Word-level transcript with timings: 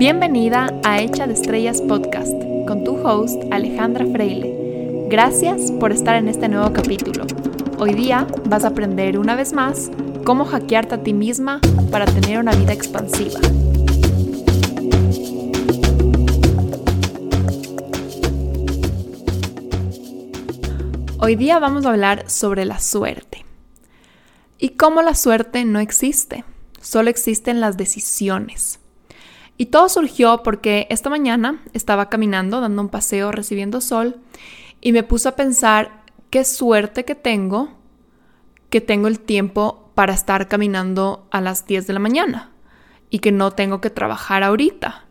Bienvenida 0.00 0.80
a 0.82 0.98
Hecha 1.02 1.26
de 1.26 1.34
Estrellas 1.34 1.82
Podcast 1.82 2.32
con 2.66 2.84
tu 2.84 3.06
host 3.06 3.42
Alejandra 3.50 4.06
Freile. 4.06 5.06
Gracias 5.10 5.70
por 5.72 5.92
estar 5.92 6.16
en 6.16 6.26
este 6.26 6.48
nuevo 6.48 6.72
capítulo. 6.72 7.26
Hoy 7.78 7.92
día 7.92 8.26
vas 8.46 8.64
a 8.64 8.68
aprender 8.68 9.18
una 9.18 9.36
vez 9.36 9.52
más 9.52 9.90
cómo 10.24 10.46
hackearte 10.46 10.94
a 10.94 11.02
ti 11.02 11.12
misma 11.12 11.60
para 11.90 12.06
tener 12.06 12.38
una 12.38 12.52
vida 12.52 12.72
expansiva. 12.72 13.40
Hoy 21.18 21.36
día 21.36 21.58
vamos 21.58 21.84
a 21.84 21.90
hablar 21.90 22.30
sobre 22.30 22.64
la 22.64 22.78
suerte 22.78 23.44
y 24.56 24.70
cómo 24.70 25.02
la 25.02 25.14
suerte 25.14 25.66
no 25.66 25.78
existe, 25.78 26.46
solo 26.80 27.10
existen 27.10 27.60
las 27.60 27.76
decisiones. 27.76 28.79
Y 29.60 29.66
todo 29.66 29.90
surgió 29.90 30.42
porque 30.42 30.86
esta 30.88 31.10
mañana 31.10 31.60
estaba 31.74 32.08
caminando, 32.08 32.62
dando 32.62 32.80
un 32.80 32.88
paseo, 32.88 33.30
recibiendo 33.30 33.82
sol, 33.82 34.18
y 34.80 34.92
me 34.92 35.02
puse 35.02 35.28
a 35.28 35.36
pensar 35.36 36.02
qué 36.30 36.46
suerte 36.46 37.04
que 37.04 37.14
tengo 37.14 37.68
que 38.70 38.80
tengo 38.80 39.06
el 39.06 39.20
tiempo 39.20 39.90
para 39.94 40.14
estar 40.14 40.48
caminando 40.48 41.28
a 41.30 41.42
las 41.42 41.66
10 41.66 41.86
de 41.86 41.92
la 41.92 41.98
mañana 41.98 42.52
y 43.10 43.18
que 43.18 43.32
no 43.32 43.50
tengo 43.50 43.82
que 43.82 43.90
trabajar 43.90 44.44
ahorita. 44.44 45.04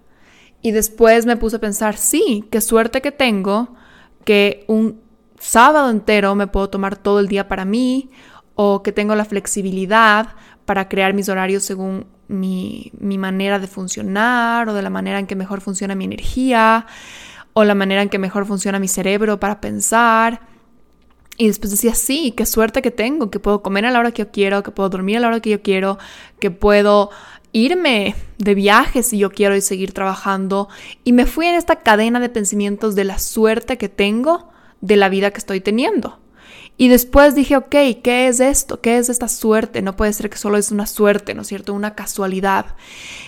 Y 0.63 0.71
después 0.71 1.27
me 1.27 1.37
puse 1.37 1.57
a 1.57 1.61
pensar, 1.61 1.95
sí, 1.95 2.47
qué 2.49 2.59
suerte 2.59 3.03
que 3.03 3.11
tengo 3.11 3.75
que 4.25 4.65
un 4.67 4.99
sábado 5.37 5.91
entero 5.91 6.33
me 6.33 6.47
puedo 6.47 6.71
tomar 6.71 6.97
todo 6.97 7.19
el 7.19 7.27
día 7.27 7.47
para 7.47 7.65
mí 7.65 8.09
o 8.55 8.81
que 8.81 8.93
tengo 8.93 9.13
la 9.13 9.25
flexibilidad 9.25 10.29
para 10.65 10.89
crear 10.89 11.13
mis 11.13 11.29
horarios 11.29 11.61
según 11.61 12.07
mi, 12.29 12.91
manera 12.99 13.59
de 13.59 13.67
funcionar 13.67 14.69
o 14.69 14.73
de 14.73 14.81
la 14.81 14.89
manera 14.89 15.19
en 15.19 15.27
que 15.27 15.35
mejor 15.35 15.61
funciona 15.61 15.95
mi 15.95 16.05
energía 16.05 16.85
o 17.53 17.63
la 17.65 17.75
manera 17.75 18.01
en 18.01 18.09
que 18.09 18.19
mejor 18.19 18.45
funciona 18.45 18.79
mi 18.79 18.87
cerebro 18.87 19.39
para 19.39 19.59
pensar. 19.59 20.41
Y 21.37 21.47
después 21.47 21.71
decía, 21.71 21.95
sí, 21.95 22.33
qué 22.35 22.45
suerte 22.45 22.81
que 22.81 22.91
tengo, 22.91 23.31
que 23.31 23.39
puedo 23.39 23.61
comer 23.61 23.85
a 23.85 23.91
la 23.91 23.99
hora 23.99 24.11
que 24.11 24.23
yo 24.23 24.31
quiero, 24.31 24.61
que 24.61 24.71
puedo 24.71 24.89
dormir 24.89 25.17
a 25.17 25.19
la 25.21 25.27
hora 25.27 25.39
que 25.39 25.49
yo 25.49 25.61
quiero, 25.61 25.97
que 26.39 26.51
puedo 26.51 27.09
irme 27.51 28.15
de 28.37 28.55
viaje 28.55 29.03
si 29.03 29.17
yo 29.17 29.31
quiero 29.31 29.55
y 29.55 29.61
seguir 29.61 29.93
trabajando. 29.93 30.69
Y 31.03 31.13
me 31.13 31.25
fui 31.25 31.47
en 31.47 31.55
esta 31.55 31.77
cadena 31.77 32.19
de 32.19 32.29
pensamientos 32.29 32.95
de 32.95 33.05
la 33.05 33.19
suerte 33.19 33.77
que 33.77 33.89
tengo 33.89 34.49
de 34.81 34.97
la 34.97 35.09
vida 35.09 35.31
que 35.31 35.39
estoy 35.39 35.61
teniendo. 35.61 36.19
Y 36.81 36.87
después 36.87 37.35
dije, 37.35 37.57
ok, 37.57 37.75
¿qué 38.01 38.29
es 38.29 38.39
esto? 38.39 38.79
¿Qué 38.79 38.97
es 38.97 39.09
esta 39.09 39.27
suerte? 39.27 39.81
No 39.81 39.97
puede 39.97 40.13
ser 40.13 40.29
que 40.29 40.37
solo 40.37 40.55
es 40.55 40.71
una 40.71 40.87
suerte, 40.87 41.33
¿no 41.33 41.41
es 41.41 41.49
cierto? 41.49 41.73
Una 41.73 41.93
casualidad. 41.93 42.67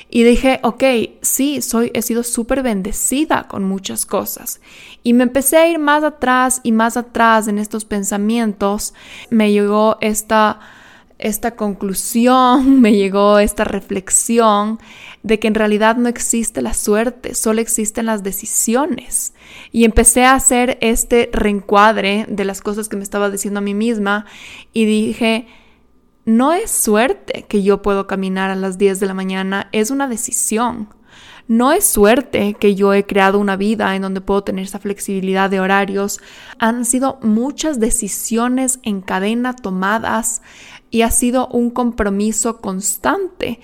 Y 0.09 0.23
dije, 0.23 0.61
ok, 0.63 0.83
sí, 1.21 1.61
soy, 1.61 1.91
he 1.93 2.01
sido 2.01 2.23
súper 2.23 2.63
bendecida 2.63 3.49
con 3.49 3.65
muchas 3.65 4.05
cosas. 4.05 4.61
Y 5.03 5.11
me 5.11 5.23
empecé 5.23 5.57
a 5.57 5.67
ir 5.67 5.79
más 5.79 6.05
atrás 6.05 6.61
y 6.63 6.71
más 6.71 6.95
atrás 6.95 7.49
en 7.49 7.59
estos 7.59 7.83
pensamientos. 7.83 8.93
Me 9.29 9.51
llegó 9.51 9.97
esta 9.99 10.61
esta 11.21 11.55
conclusión, 11.55 12.81
me 12.81 12.93
llegó 12.93 13.39
esta 13.39 13.63
reflexión 13.63 14.79
de 15.23 15.39
que 15.39 15.47
en 15.47 15.55
realidad 15.55 15.97
no 15.97 16.09
existe 16.09 16.61
la 16.61 16.73
suerte, 16.73 17.35
solo 17.35 17.61
existen 17.61 18.07
las 18.07 18.23
decisiones. 18.23 19.33
Y 19.71 19.85
empecé 19.85 20.25
a 20.25 20.33
hacer 20.33 20.77
este 20.81 21.29
reencuadre 21.31 22.25
de 22.27 22.45
las 22.45 22.61
cosas 22.61 22.89
que 22.89 22.97
me 22.97 23.03
estaba 23.03 23.29
diciendo 23.29 23.59
a 23.59 23.61
mí 23.61 23.73
misma 23.73 24.25
y 24.73 24.85
dije, 24.85 25.47
no 26.25 26.53
es 26.53 26.71
suerte 26.71 27.45
que 27.47 27.63
yo 27.63 27.81
puedo 27.81 28.07
caminar 28.07 28.49
a 28.51 28.55
las 28.55 28.77
10 28.77 28.99
de 28.99 29.07
la 29.07 29.13
mañana, 29.13 29.69
es 29.71 29.91
una 29.91 30.07
decisión. 30.07 30.89
No 31.47 31.73
es 31.73 31.83
suerte 31.83 32.55
que 32.57 32.75
yo 32.75 32.93
he 32.93 33.05
creado 33.05 33.39
una 33.39 33.57
vida 33.57 33.95
en 33.95 34.03
donde 34.03 34.21
puedo 34.21 34.43
tener 34.43 34.63
esa 34.63 34.79
flexibilidad 34.79 35.49
de 35.49 35.59
horarios. 35.59 36.19
Han 36.59 36.85
sido 36.85 37.19
muchas 37.23 37.79
decisiones 37.79 38.79
en 38.83 39.01
cadena 39.01 39.53
tomadas 39.55 40.41
y 40.91 41.01
ha 41.01 41.09
sido 41.09 41.47
un 41.47 41.71
compromiso 41.71 42.61
constante 42.61 43.59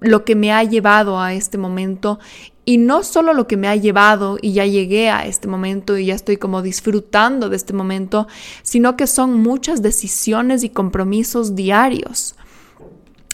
lo 0.00 0.24
que 0.24 0.34
me 0.34 0.52
ha 0.52 0.62
llevado 0.64 1.20
a 1.20 1.32
este 1.32 1.56
momento 1.58 2.18
y 2.64 2.78
no 2.78 3.02
solo 3.02 3.32
lo 3.32 3.46
que 3.46 3.56
me 3.56 3.68
ha 3.68 3.76
llevado 3.76 4.38
y 4.40 4.52
ya 4.52 4.66
llegué 4.66 5.10
a 5.10 5.26
este 5.26 5.48
momento 5.48 5.96
y 5.96 6.06
ya 6.06 6.14
estoy 6.14 6.36
como 6.36 6.62
disfrutando 6.62 7.48
de 7.48 7.56
este 7.56 7.72
momento, 7.72 8.28
sino 8.62 8.96
que 8.96 9.06
son 9.06 9.34
muchas 9.42 9.82
decisiones 9.82 10.62
y 10.62 10.68
compromisos 10.68 11.54
diarios. 11.54 12.36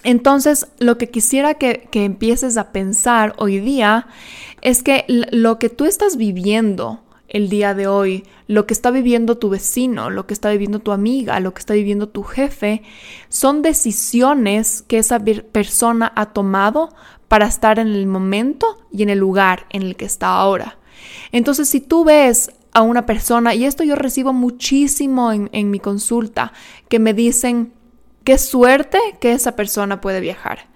Entonces, 0.03 0.69
lo 0.79 0.97
que 0.97 1.11
quisiera 1.11 1.55
que, 1.55 1.89
que 1.91 2.05
empieces 2.05 2.57
a 2.57 2.73
pensar 2.73 3.35
hoy 3.37 3.61
día 3.61 4.07
es 4.63 4.83
que 4.83 5.05
lo 5.09 5.59
que 5.59 5.69
tú 5.69 5.85
estás 5.85 6.17
viviendo, 6.17 7.01
el 7.29 7.51
día 7.51 7.75
de 7.75 7.87
hoy, 7.87 8.25
lo 8.47 8.67
que 8.67 8.75
está 8.75 8.91
viviendo 8.91 9.37
tu 9.37 9.51
vecino, 9.51 10.11
lo 10.11 10.27
que 10.27 10.35
está 10.35 10.51
viviendo 10.51 10.81
tu 10.81 10.93
amiga, 10.93 11.39
lo 11.41 11.53
que 11.53 11.61
está 11.61 11.75
viviendo 11.75 12.09
tu 12.09 12.23
jefe, 12.23 12.83
son 13.29 13.63
decisiones 13.63 14.83
que 14.83 14.99
esa 14.99 15.21
persona 15.21 16.13
ha 16.17 16.33
tomado 16.33 16.89
para 17.29 17.47
estar 17.47 17.79
en 17.79 17.89
el 17.89 18.07
momento 18.07 18.79
y 18.91 19.03
en 19.03 19.11
el 19.11 19.19
lugar 19.19 19.67
en 19.71 19.83
el 19.83 19.97
que 19.97 20.07
está 20.07 20.29
ahora. 20.29 20.79
Entonces, 21.31 21.69
si 21.69 21.81
tú 21.81 22.05
ves 22.05 22.51
a 22.73 22.81
una 22.81 23.05
persona, 23.05 23.55
y 23.55 23.65
esto 23.65 23.85
yo 23.85 23.95
recibo 23.95 24.33
muchísimo 24.33 25.33
en, 25.33 25.51
en 25.53 25.71
mi 25.71 25.81
consulta, 25.81 26.53
que 26.89 26.99
me 26.99 27.13
dicen, 27.13 27.73
qué 28.25 28.39
suerte 28.39 28.99
que 29.21 29.33
esa 29.33 29.57
persona 29.57 30.01
puede 30.01 30.21
viajar. 30.21 30.69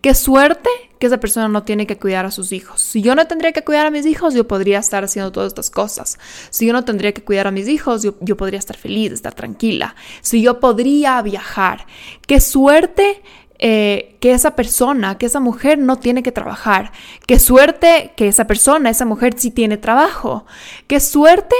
Qué 0.00 0.14
suerte 0.14 0.70
que 0.98 1.06
esa 1.06 1.18
persona 1.18 1.48
no 1.48 1.62
tiene 1.62 1.86
que 1.86 1.98
cuidar 1.98 2.26
a 2.26 2.30
sus 2.30 2.52
hijos. 2.52 2.80
Si 2.80 3.00
yo 3.00 3.14
no 3.14 3.26
tendría 3.26 3.52
que 3.52 3.64
cuidar 3.64 3.86
a 3.86 3.90
mis 3.90 4.04
hijos, 4.04 4.34
yo 4.34 4.46
podría 4.46 4.78
estar 4.78 5.02
haciendo 5.02 5.32
todas 5.32 5.48
estas 5.48 5.70
cosas. 5.70 6.18
Si 6.50 6.66
yo 6.66 6.72
no 6.72 6.84
tendría 6.84 7.12
que 7.12 7.24
cuidar 7.24 7.46
a 7.46 7.50
mis 7.50 7.68
hijos, 7.68 8.02
yo, 8.02 8.14
yo 8.20 8.36
podría 8.36 8.58
estar 8.58 8.76
feliz, 8.76 9.12
estar 9.12 9.34
tranquila. 9.34 9.94
Si 10.20 10.42
yo 10.42 10.60
podría 10.60 11.20
viajar. 11.22 11.86
Qué 12.26 12.40
suerte 12.40 13.22
eh, 13.58 14.16
que 14.20 14.32
esa 14.32 14.56
persona, 14.56 15.18
que 15.18 15.26
esa 15.26 15.38
mujer 15.38 15.78
no 15.78 15.96
tiene 15.96 16.22
que 16.22 16.32
trabajar. 16.32 16.92
Qué 17.26 17.38
suerte 17.38 18.12
que 18.16 18.26
esa 18.26 18.46
persona, 18.46 18.88
esa 18.88 19.04
mujer 19.04 19.34
sí 19.36 19.50
tiene 19.50 19.76
trabajo. 19.76 20.46
Qué 20.86 20.98
suerte 20.98 21.56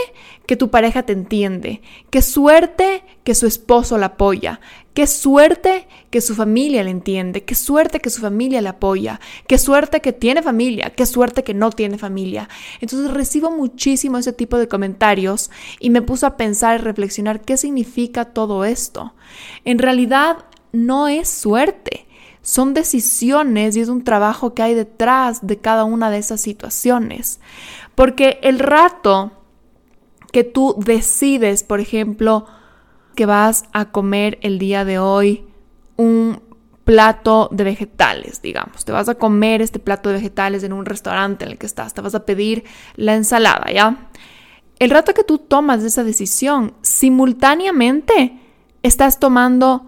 que 0.51 0.57
tu 0.57 0.69
pareja 0.69 1.05
te 1.05 1.13
entiende. 1.13 1.81
Qué 2.11 2.23
suerte 2.23 3.05
que 3.23 3.37
su 3.37 3.47
esposo 3.47 3.99
la 3.99 4.07
apoya. 4.07 4.59
Qué 4.95 5.07
suerte 5.07 5.87
que 6.11 6.21
su 6.21 6.35
familia 6.35 6.83
le 6.83 6.91
entiende. 6.91 7.45
Qué 7.45 7.55
suerte 7.55 8.01
que 8.01 8.11
su 8.11 8.21
familia 8.21 8.61
le 8.61 8.69
apoya. 8.69 9.21
Qué 9.47 9.59
suerte 9.59 10.01
que 10.01 10.13
tiene 10.13 10.43
familia. 10.43 10.91
Qué 10.91 11.07
suerte 11.07 11.45
que 11.45 11.55
no 11.55 11.71
tiene 11.71 11.99
familia. 11.99 12.49
Entonces 12.81 13.13
recibo 13.13 13.53
muchísimo 13.53 14.19
ese 14.19 14.33
tipo 14.33 14.59
de 14.59 14.67
comentarios 14.67 15.53
y 15.79 15.91
me 15.91 16.03
puso 16.03 16.27
a 16.27 16.37
pensar 16.37 16.81
y 16.81 16.83
reflexionar 16.83 17.43
qué 17.43 17.57
significa 17.57 18.25
todo 18.25 18.65
esto. 18.65 19.15
En 19.65 19.79
realidad 19.79 20.47
no 20.73 21.07
es 21.07 21.29
suerte, 21.29 22.09
son 22.43 22.75
decisiones 22.75 23.77
y 23.77 23.83
es 23.83 23.89
un 23.89 24.03
trabajo 24.03 24.53
que 24.55 24.65
hay 24.65 24.75
detrás 24.75 25.47
de 25.47 25.59
cada 25.59 25.85
una 25.85 26.11
de 26.11 26.19
esas 26.19 26.41
situaciones. 26.41 27.39
Porque 27.95 28.41
el 28.43 28.59
rato 28.59 29.31
que 30.33 30.45
tú 30.45 30.75
decides, 30.79 31.63
por 31.63 31.81
ejemplo, 31.81 32.47
que 33.15 33.27
vas 33.27 33.65
a 33.73 33.91
comer 33.91 34.39
el 34.43 34.59
día 34.59 34.85
de 34.85 34.99
hoy 34.99 35.45
un 35.97 36.43
plato 36.85 37.49
de 37.53 37.65
vegetales, 37.65 38.43
digamos, 38.43 38.85
te 38.85 38.93
vas 38.93 39.09
a 39.09 39.15
comer 39.15 39.63
este 39.63 39.79
plato 39.79 40.09
de 40.09 40.17
vegetales 40.17 40.65
en 40.65 40.73
un 40.73 40.87
restaurante 40.87 41.45
en 41.45 41.53
el 41.53 41.59
que 41.59 41.67
estás, 41.67 41.95
te 41.95 42.01
vas 42.01 42.15
a 42.15 42.25
pedir 42.25 42.65
la 42.97 43.15
ensalada, 43.15 43.71
¿ya? 43.73 44.09
El 44.79 44.91
rato 44.91 45.13
que 45.13 45.23
tú 45.23 45.39
tomas 45.39 45.85
esa 45.85 46.05
decisión, 46.05 46.75
simultáneamente 46.81 48.41
estás 48.83 49.21
tomando 49.21 49.87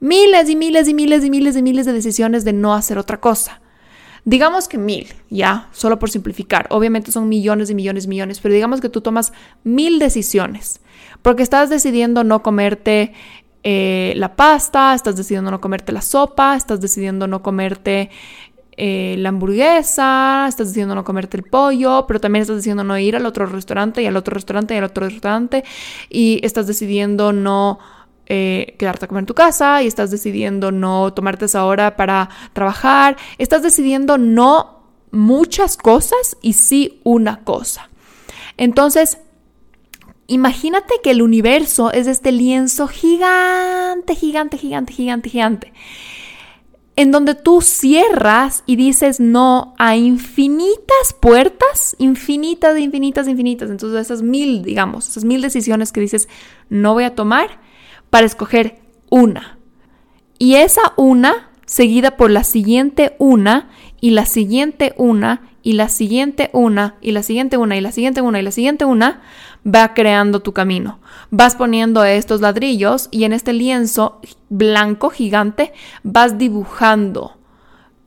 miles 0.00 0.48
y 0.48 0.56
miles 0.56 0.88
y 0.88 0.94
miles 0.94 1.24
y 1.24 1.30
miles 1.30 1.56
y 1.56 1.62
miles 1.62 1.86
de 1.86 1.92
decisiones 1.92 2.44
de 2.44 2.52
no 2.52 2.72
hacer 2.72 2.98
otra 2.98 3.20
cosa. 3.20 3.60
Digamos 4.28 4.68
que 4.68 4.76
mil, 4.76 5.06
ya, 5.30 5.70
solo 5.72 5.98
por 5.98 6.10
simplificar. 6.10 6.66
Obviamente 6.68 7.10
son 7.10 7.30
millones 7.30 7.70
y 7.70 7.74
millones 7.74 8.04
y 8.04 8.08
millones, 8.08 8.40
pero 8.40 8.52
digamos 8.52 8.82
que 8.82 8.90
tú 8.90 9.00
tomas 9.00 9.32
mil 9.64 9.98
decisiones, 9.98 10.82
porque 11.22 11.42
estás 11.42 11.70
decidiendo 11.70 12.24
no 12.24 12.42
comerte 12.42 13.14
eh, 13.62 14.12
la 14.16 14.36
pasta, 14.36 14.94
estás 14.94 15.16
decidiendo 15.16 15.50
no 15.50 15.62
comerte 15.62 15.92
la 15.92 16.02
sopa, 16.02 16.56
estás 16.56 16.78
decidiendo 16.78 17.26
no 17.26 17.42
comerte 17.42 18.10
eh, 18.76 19.16
la 19.18 19.30
hamburguesa, 19.30 20.44
estás 20.46 20.68
decidiendo 20.68 20.94
no 20.94 21.04
comerte 21.04 21.38
el 21.38 21.44
pollo, 21.44 22.04
pero 22.06 22.20
también 22.20 22.42
estás 22.42 22.56
decidiendo 22.56 22.84
no 22.84 22.98
ir 22.98 23.16
al 23.16 23.24
otro 23.24 23.46
restaurante 23.46 24.02
y 24.02 24.06
al 24.06 24.16
otro 24.18 24.34
restaurante 24.34 24.74
y 24.74 24.76
al 24.76 24.84
otro 24.84 25.08
restaurante, 25.08 25.64
y 26.10 26.38
estás 26.42 26.66
decidiendo 26.66 27.32
no 27.32 27.78
eh, 28.30 28.76
quedarte 28.78 29.06
a 29.06 29.08
comer 29.08 29.22
en 29.22 29.26
tu 29.26 29.34
casa 29.34 29.82
y 29.82 29.86
estás 29.86 30.10
decidiendo 30.10 30.70
no 30.70 31.14
tomarte 31.14 31.46
esa 31.46 31.64
hora 31.64 31.96
para 31.96 32.28
trabajar, 32.52 33.16
estás 33.38 33.62
decidiendo 33.62 34.18
no 34.18 34.82
muchas 35.10 35.78
cosas 35.78 36.36
y 36.42 36.52
sí 36.52 37.00
una 37.04 37.42
cosa. 37.44 37.88
Entonces, 38.58 39.16
imagínate 40.26 40.96
que 41.02 41.12
el 41.12 41.22
universo 41.22 41.90
es 41.90 42.06
este 42.06 42.30
lienzo 42.30 42.86
gigante, 42.86 44.14
gigante, 44.14 44.58
gigante, 44.58 44.92
gigante, 44.92 45.30
gigante. 45.30 45.72
en 46.96 47.12
donde 47.12 47.36
tú 47.36 47.60
cierras 47.62 48.64
y 48.66 48.74
dices 48.74 49.20
no 49.20 49.74
a 49.78 49.96
infinitas 49.96 51.14
puertas, 51.20 51.94
infinitas, 51.98 52.76
infinitas, 52.76 53.28
infinitas. 53.28 53.70
Entonces 53.70 54.00
esas 54.00 54.20
mil, 54.20 54.62
digamos, 54.62 55.08
esas 55.08 55.24
mil 55.24 55.40
decisiones 55.40 55.92
que 55.92 56.00
dices 56.00 56.28
no 56.68 56.94
voy 56.94 57.04
a 57.04 57.14
tomar 57.14 57.67
para 58.10 58.26
escoger 58.26 58.78
una. 59.10 59.58
Y 60.38 60.54
esa 60.54 60.92
una, 60.96 61.50
seguida 61.66 62.16
por 62.16 62.30
la 62.30 62.44
siguiente 62.44 63.14
una, 63.18 63.70
y 64.00 64.10
la 64.10 64.26
siguiente 64.26 64.94
una, 64.96 65.42
y 65.62 65.72
la 65.72 65.88
siguiente 65.88 66.50
una, 66.52 66.96
y 67.00 67.12
la 67.12 67.22
siguiente 67.22 67.56
una, 67.56 67.76
y 67.76 67.80
la 67.80 67.92
siguiente 67.92 68.20
una, 68.20 68.38
y 68.38 68.42
la 68.42 68.52
siguiente 68.52 68.84
una, 68.84 69.22
va 69.66 69.94
creando 69.94 70.40
tu 70.40 70.52
camino. 70.52 71.00
Vas 71.30 71.56
poniendo 71.56 72.04
estos 72.04 72.40
ladrillos 72.40 73.08
y 73.10 73.24
en 73.24 73.32
este 73.32 73.52
lienzo 73.52 74.20
blanco 74.48 75.10
gigante 75.10 75.72
vas 76.02 76.38
dibujando 76.38 77.36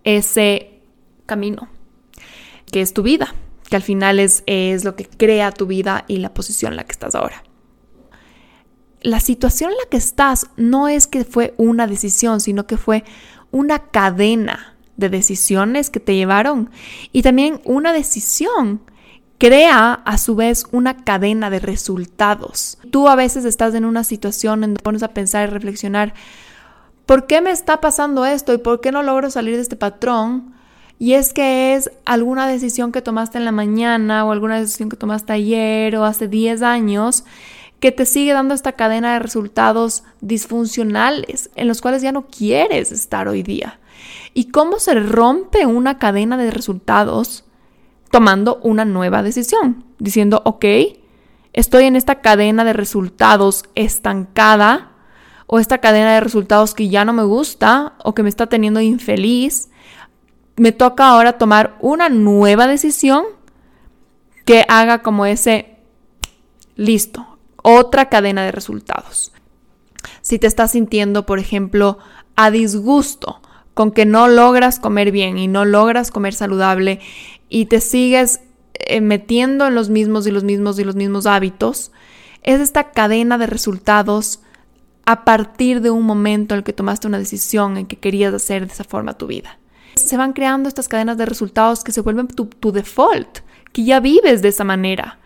ese 0.04 0.82
camino, 1.26 1.68
que 2.72 2.82
es 2.82 2.94
tu 2.94 3.04
vida, 3.04 3.36
que 3.70 3.76
al 3.76 3.84
final 3.84 4.20
es, 4.20 4.44
es 4.48 4.84
lo 4.84 4.96
que 4.96 5.06
crea 5.06 5.52
tu 5.52 5.68
vida 5.68 6.06
y 6.08 6.18
la 6.18 6.34
posición 6.34 6.74
en 6.74 6.78
la 6.78 6.84
que 6.86 6.94
estás 6.94 7.16
ahora. 7.16 7.44
La 9.02 9.20
situación 9.20 9.72
en 9.72 9.78
la 9.78 9.90
que 9.90 9.98
estás 9.98 10.48
no 10.58 10.88
es 10.88 11.08
que 11.08 11.26
fue 11.26 11.54
una 11.58 11.88
decisión, 11.88 12.40
sino 12.40 12.68
que 12.68 12.78
fue 12.78 13.04
una 13.52 13.80
cadena 13.80 14.76
de 14.96 15.10
decisiones 15.10 15.90
que 15.90 16.00
te 16.00 16.16
llevaron 16.16 16.70
y 17.12 17.24
también 17.24 17.62
una 17.66 17.94
decisión 17.94 18.82
crea 19.40 19.94
a 19.94 20.18
su 20.20 20.36
vez 20.36 20.66
una 20.72 21.04
cadena 21.04 21.50
de 21.50 21.60
resultados. 21.60 22.78
Tú 22.92 23.10
a 23.10 23.16
veces 23.16 23.44
estás 23.44 23.74
en 23.74 23.86
una 23.86 24.04
situación 24.04 24.64
en 24.64 24.70
donde 24.70 24.84
pones 24.84 25.02
a 25.02 25.16
pensar 25.16 25.50
y 25.50 25.52
reflexionar, 25.52 26.14
¿por 27.08 27.26
qué 27.26 27.42
me 27.42 27.50
está 27.50 27.82
pasando 27.82 28.24
esto 28.24 28.54
y 28.54 28.60
por 28.60 28.82
qué 28.82 28.92
no 28.92 29.02
logro 29.02 29.32
salir 29.32 29.56
de 29.56 29.64
este 29.64 29.76
patrón? 29.76 30.54
Y 31.00 31.14
es 31.14 31.34
que 31.34 31.74
es 31.74 31.90
alguna 32.06 32.48
decisión 32.48 32.92
que 32.92 33.02
tomaste 33.02 33.40
en 33.40 33.46
la 33.46 33.52
mañana 33.52 34.24
o 34.24 34.32
alguna 34.32 34.60
decisión 34.60 34.90
que 34.90 34.96
tomaste 34.96 35.34
ayer 35.34 35.96
o 35.96 36.06
hace 36.06 36.28
10 36.28 36.62
años 36.62 37.24
que 37.82 37.92
te 37.92 38.06
sigue 38.06 38.32
dando 38.32 38.54
esta 38.54 38.72
cadena 38.74 39.12
de 39.14 39.20
resultados 39.20 40.04
disfuncionales 40.22 41.50
en 41.56 41.68
los 41.68 41.82
cuales 41.82 42.02
ya 42.02 42.14
no 42.14 42.28
quieres 42.28 42.94
estar 42.94 43.28
hoy 43.28 43.44
día. 43.44 43.82
¿Y 44.34 44.46
cómo 44.52 44.80
se 44.80 44.94
rompe 44.94 45.66
una 45.66 46.00
cadena 46.00 46.38
de 46.38 46.52
resultados? 46.52 47.44
tomando 48.12 48.60
una 48.62 48.86
nueva 48.86 49.24
decisión, 49.24 49.86
diciendo, 49.98 50.42
ok, 50.46 50.66
estoy 51.54 51.86
en 51.86 51.96
esta 51.96 52.22
cadena 52.22 52.64
de 52.64 52.74
resultados 52.74 53.64
estancada 53.74 54.92
o 55.48 55.60
esta 55.60 55.80
cadena 55.80 56.14
de 56.14 56.20
resultados 56.20 56.76
que 56.76 56.90
ya 56.90 57.04
no 57.06 57.14
me 57.14 57.24
gusta 57.24 57.94
o 58.04 58.14
que 58.14 58.24
me 58.24 58.30
está 58.30 58.48
teniendo 58.48 58.82
infeliz, 58.82 59.70
me 60.58 60.74
toca 60.74 61.08
ahora 61.08 61.38
tomar 61.38 61.78
una 61.80 62.10
nueva 62.10 62.68
decisión 62.68 63.24
que 64.46 64.66
haga 64.68 65.02
como 65.02 65.26
ese, 65.26 65.78
listo, 66.76 67.31
otra 67.62 68.10
cadena 68.10 68.44
de 68.44 68.52
resultados. 68.52 69.32
Si 70.22 70.40
te 70.40 70.48
estás 70.48 70.72
sintiendo, 70.72 71.26
por 71.26 71.40
ejemplo, 71.40 71.98
a 72.36 72.52
disgusto 72.52 73.42
con 73.74 73.92
que 73.92 74.06
no 74.06 74.28
logras 74.28 74.80
comer 74.80 75.12
bien 75.12 75.38
y 75.38 75.48
no 75.48 75.66
logras 75.66 76.12
comer 76.12 76.34
saludable 76.34 77.00
y 77.50 77.66
te 77.66 77.82
sigues 77.82 78.42
eh, 78.74 79.02
metiendo 79.02 79.68
en 79.68 79.76
los 79.76 79.90
mismos 79.90 80.28
y 80.28 80.32
los 80.32 80.44
mismos 80.44 80.80
y 80.80 80.84
los 80.84 80.96
mismos 80.96 81.26
hábitos, 81.26 81.92
es 82.44 82.60
esta 82.60 82.92
cadena 82.92 83.38
de 83.38 83.48
resultados 83.48 84.42
a 85.06 85.26
partir 85.26 85.82
de 85.82 85.90
un 85.90 86.04
momento 86.04 86.54
en 86.54 86.60
el 86.60 86.64
que 86.64 86.74
tomaste 86.74 87.08
una 87.08 87.20
decisión 87.20 87.78
en 87.78 87.86
que 87.86 87.98
querías 87.98 88.34
hacer 88.34 88.66
de 88.66 88.74
esa 88.74 88.84
forma 88.84 89.18
tu 89.18 89.28
vida. 89.28 89.60
Se 89.96 90.18
van 90.18 90.34
creando 90.34 90.70
estas 90.70 90.88
cadenas 90.88 91.18
de 91.18 91.26
resultados 91.26 91.84
que 91.84 91.92
se 91.92 92.02
vuelven 92.02 92.28
tu, 92.28 92.46
tu 92.46 92.72
default, 92.72 93.40
que 93.74 93.84
ya 93.84 94.00
vives 94.00 94.42
de 94.42 94.50
esa 94.50 94.64
manera. 94.64 95.20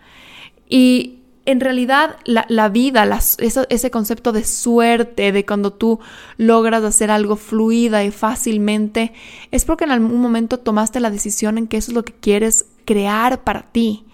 Y 0.68 1.20
en 1.46 1.60
realidad 1.60 2.16
la, 2.24 2.68
vida, 2.68 3.08
ese 3.38 3.90
concepto 3.90 4.32
de 4.32 4.44
suerte, 4.44 5.32
de 5.32 5.46
cuando 5.46 5.72
tú 5.72 6.00
logras 6.36 6.82
hacer 6.82 7.10
algo 7.10 7.36
fluida 7.36 8.04
y 8.04 8.10
fácilmente, 8.10 9.12
es 9.52 9.64
porque 9.64 9.84
en 9.84 9.92
algún 9.92 10.20
momento 10.20 10.58
tomaste 10.58 11.00
la 11.00 11.10
decisión 11.10 11.56
en 11.56 11.68
que 11.68 11.76
eso 11.76 11.92
es 11.92 11.94
lo 11.94 12.04
que 12.04 12.12
quieres 12.12 12.66
crear 12.84 13.44
para 13.44 13.62
ti. 13.62 14.04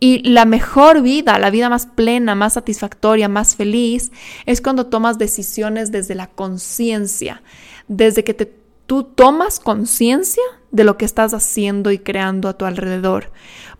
Y 0.00 0.28
la 0.28 0.46
mejor 0.46 1.02
vida, 1.02 1.38
la 1.38 1.50
vida 1.50 1.68
más 1.68 1.86
plena, 1.86 2.34
más 2.34 2.54
satisfactoria, 2.54 3.28
más 3.28 3.54
feliz, 3.54 4.10
es 4.46 4.60
cuando 4.60 4.86
tomas 4.86 5.18
decisiones 5.18 5.92
desde 5.92 6.16
la 6.16 6.26
conciencia, 6.26 7.42
desde 7.86 8.24
que 8.24 8.34
te, 8.34 8.52
tú 8.86 9.04
tomas 9.04 9.60
conciencia 9.60 10.42
de 10.72 10.84
lo 10.84 10.96
que 10.96 11.04
estás 11.04 11.34
haciendo 11.34 11.92
y 11.92 11.98
creando 11.98 12.48
a 12.48 12.54
tu 12.54 12.64
alrededor. 12.64 13.30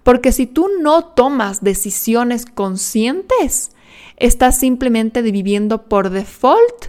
Porque 0.03 0.33
si 0.33 0.47
tú 0.47 0.69
no 0.81 1.05
tomas 1.05 1.63
decisiones 1.63 2.47
conscientes, 2.47 3.73
estás 4.17 4.59
simplemente 4.59 5.23
viviendo 5.23 5.85
por 5.85 6.11
default 6.11 6.87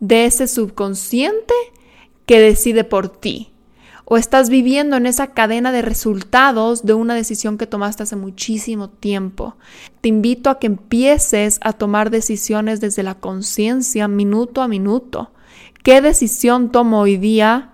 de 0.00 0.26
ese 0.26 0.46
subconsciente 0.46 1.54
que 2.26 2.40
decide 2.40 2.84
por 2.84 3.08
ti. 3.08 3.50
O 4.06 4.18
estás 4.18 4.50
viviendo 4.50 4.96
en 4.96 5.06
esa 5.06 5.28
cadena 5.28 5.72
de 5.72 5.80
resultados 5.80 6.84
de 6.84 6.92
una 6.92 7.14
decisión 7.14 7.56
que 7.56 7.66
tomaste 7.66 8.02
hace 8.02 8.16
muchísimo 8.16 8.90
tiempo. 8.90 9.56
Te 10.02 10.10
invito 10.10 10.50
a 10.50 10.58
que 10.58 10.66
empieces 10.66 11.58
a 11.62 11.72
tomar 11.72 12.10
decisiones 12.10 12.80
desde 12.80 13.02
la 13.02 13.14
conciencia 13.14 14.06
minuto 14.06 14.60
a 14.60 14.68
minuto. 14.68 15.30
¿Qué 15.82 16.02
decisión 16.02 16.70
tomo 16.70 17.00
hoy 17.00 17.16
día 17.16 17.73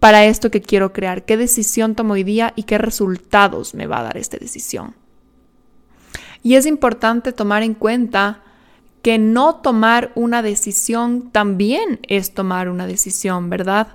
para 0.00 0.24
esto 0.24 0.50
que 0.50 0.60
quiero 0.60 0.92
crear, 0.92 1.24
qué 1.24 1.36
decisión 1.36 1.94
tomo 1.94 2.14
hoy 2.14 2.24
día 2.24 2.52
y 2.56 2.64
qué 2.64 2.78
resultados 2.78 3.74
me 3.74 3.86
va 3.86 4.00
a 4.00 4.04
dar 4.04 4.16
esta 4.16 4.36
decisión. 4.36 4.94
Y 6.42 6.54
es 6.54 6.66
importante 6.66 7.32
tomar 7.32 7.62
en 7.62 7.74
cuenta 7.74 8.42
que 9.02 9.18
no 9.18 9.56
tomar 9.56 10.12
una 10.14 10.42
decisión 10.42 11.30
también 11.30 12.00
es 12.08 12.34
tomar 12.34 12.68
una 12.68 12.86
decisión, 12.86 13.50
¿verdad? 13.50 13.88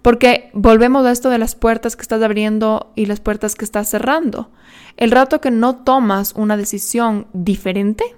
Porque 0.00 0.50
volvemos 0.52 1.06
a 1.06 1.12
esto 1.12 1.30
de 1.30 1.38
las 1.38 1.54
puertas 1.54 1.96
que 1.96 2.02
estás 2.02 2.22
abriendo 2.22 2.92
y 2.96 3.06
las 3.06 3.20
puertas 3.20 3.54
que 3.54 3.64
estás 3.64 3.88
cerrando. 3.88 4.50
El 4.96 5.10
rato 5.10 5.40
que 5.40 5.50
no 5.50 5.76
tomas 5.76 6.32
una 6.34 6.56
decisión 6.56 7.26
diferente 7.32 8.16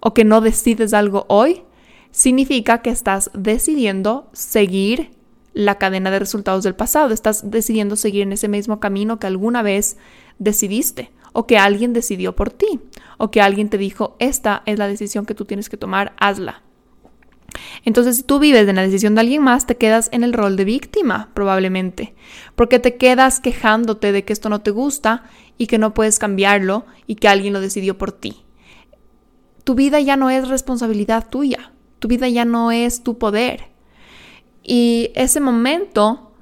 o 0.00 0.14
que 0.14 0.24
no 0.24 0.40
decides 0.40 0.94
algo 0.94 1.26
hoy, 1.28 1.62
significa 2.10 2.80
que 2.80 2.90
estás 2.90 3.30
decidiendo 3.34 4.30
seguir 4.32 5.10
la 5.56 5.78
cadena 5.78 6.10
de 6.10 6.18
resultados 6.18 6.64
del 6.64 6.74
pasado. 6.74 7.14
Estás 7.14 7.50
decidiendo 7.50 7.96
seguir 7.96 8.22
en 8.22 8.32
ese 8.32 8.46
mismo 8.46 8.78
camino 8.78 9.18
que 9.18 9.26
alguna 9.26 9.62
vez 9.62 9.96
decidiste 10.38 11.10
o 11.32 11.46
que 11.46 11.56
alguien 11.56 11.94
decidió 11.94 12.36
por 12.36 12.50
ti 12.50 12.80
o 13.16 13.30
que 13.30 13.40
alguien 13.40 13.70
te 13.70 13.78
dijo, 13.78 14.16
esta 14.18 14.62
es 14.66 14.78
la 14.78 14.86
decisión 14.86 15.24
que 15.24 15.34
tú 15.34 15.46
tienes 15.46 15.70
que 15.70 15.78
tomar, 15.78 16.12
hazla. 16.18 16.62
Entonces, 17.86 18.18
si 18.18 18.22
tú 18.22 18.38
vives 18.38 18.66
de 18.66 18.74
la 18.74 18.82
decisión 18.82 19.14
de 19.14 19.22
alguien 19.22 19.42
más, 19.42 19.66
te 19.66 19.78
quedas 19.78 20.10
en 20.12 20.24
el 20.24 20.34
rol 20.34 20.56
de 20.56 20.66
víctima, 20.66 21.30
probablemente, 21.32 22.14
porque 22.54 22.78
te 22.78 22.96
quedas 22.96 23.40
quejándote 23.40 24.12
de 24.12 24.26
que 24.26 24.34
esto 24.34 24.50
no 24.50 24.60
te 24.60 24.72
gusta 24.72 25.24
y 25.56 25.68
que 25.68 25.78
no 25.78 25.94
puedes 25.94 26.18
cambiarlo 26.18 26.84
y 27.06 27.14
que 27.14 27.28
alguien 27.28 27.54
lo 27.54 27.62
decidió 27.62 27.96
por 27.96 28.12
ti. 28.12 28.44
Tu 29.64 29.74
vida 29.74 30.00
ya 30.00 30.18
no 30.18 30.28
es 30.28 30.48
responsabilidad 30.48 31.30
tuya, 31.30 31.72
tu 31.98 32.08
vida 32.08 32.28
ya 32.28 32.44
no 32.44 32.72
es 32.72 33.02
tu 33.02 33.16
poder. 33.16 33.75
Y 34.68 35.12
ese 35.14 35.38
momento 35.38 36.32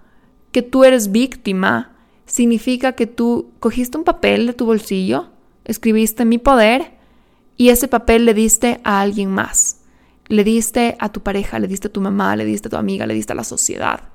que 0.51 0.63
tú 0.63 0.85
eres 0.85 1.13
víctima 1.13 1.95
significa 2.25 2.93
que 2.93 3.07
tú 3.07 3.53
cogiste 3.61 3.99
un 3.99 4.05
papel 4.05 4.47
de 4.47 4.55
tu 4.55 4.65
bolsillo, 4.65 5.29
escribiste 5.67 6.25
mi 6.25 6.39
poder 6.39 6.95
y 7.59 7.69
ese 7.69 7.87
papel 7.87 8.25
le 8.25 8.33
diste 8.33 8.81
a 8.83 9.03
alguien 9.03 9.31
más. 9.31 9.83
Le 10.29 10.43
diste 10.43 10.97
a 11.01 11.11
tu 11.11 11.23
pareja, 11.23 11.59
le 11.59 11.69
diste 11.69 11.89
a 11.89 11.93
tu 11.93 12.01
mamá, 12.01 12.35
le 12.35 12.47
diste 12.47 12.69
a 12.69 12.71
tu 12.71 12.79
amiga, 12.79 13.07
le 13.07 13.13
diste 13.13 13.35
a 13.35 13.37
la 13.37 13.45
sociedad. 13.45 14.09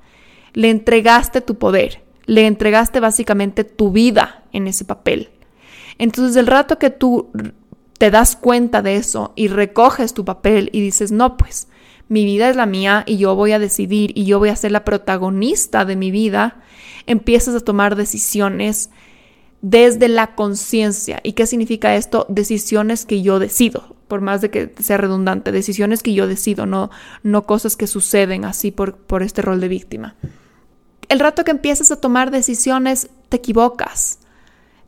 Le 0.54 0.70
entregaste 0.70 1.40
tu 1.40 1.56
poder, 1.56 2.02
le 2.26 2.48
entregaste 2.48 2.98
básicamente 2.98 3.62
tu 3.62 3.92
vida 3.92 4.42
en 4.50 4.66
ese 4.66 4.84
papel. 4.84 5.30
Entonces 5.98 6.34
el 6.34 6.48
rato 6.48 6.80
que 6.80 6.90
tú 6.90 7.30
te 7.96 8.10
das 8.10 8.34
cuenta 8.34 8.82
de 8.82 8.96
eso 8.96 9.32
y 9.36 9.46
recoges 9.46 10.14
tu 10.14 10.24
papel 10.24 10.68
y 10.72 10.80
dices, 10.80 11.12
no, 11.12 11.36
pues 11.36 11.68
mi 12.10 12.24
vida 12.24 12.50
es 12.50 12.56
la 12.56 12.66
mía 12.66 13.04
y 13.06 13.18
yo 13.18 13.36
voy 13.36 13.52
a 13.52 13.60
decidir 13.60 14.10
y 14.16 14.24
yo 14.24 14.40
voy 14.40 14.48
a 14.48 14.56
ser 14.56 14.72
la 14.72 14.84
protagonista 14.84 15.84
de 15.84 15.94
mi 15.94 16.10
vida, 16.10 16.60
empiezas 17.06 17.54
a 17.54 17.60
tomar 17.60 17.94
decisiones 17.94 18.90
desde 19.62 20.08
la 20.08 20.34
conciencia. 20.34 21.20
¿Y 21.22 21.34
qué 21.34 21.46
significa 21.46 21.94
esto? 21.94 22.26
Decisiones 22.28 23.06
que 23.06 23.22
yo 23.22 23.38
decido, 23.38 23.94
por 24.08 24.22
más 24.22 24.40
de 24.40 24.50
que 24.50 24.74
sea 24.80 24.96
redundante, 24.96 25.52
decisiones 25.52 26.02
que 26.02 26.12
yo 26.12 26.26
decido, 26.26 26.66
no, 26.66 26.90
no 27.22 27.46
cosas 27.46 27.76
que 27.76 27.86
suceden 27.86 28.44
así 28.44 28.72
por, 28.72 28.96
por 28.96 29.22
este 29.22 29.40
rol 29.40 29.60
de 29.60 29.68
víctima. 29.68 30.16
El 31.08 31.20
rato 31.20 31.44
que 31.44 31.52
empiezas 31.52 31.92
a 31.92 32.00
tomar 32.00 32.32
decisiones, 32.32 33.08
te 33.28 33.36
equivocas. 33.36 34.18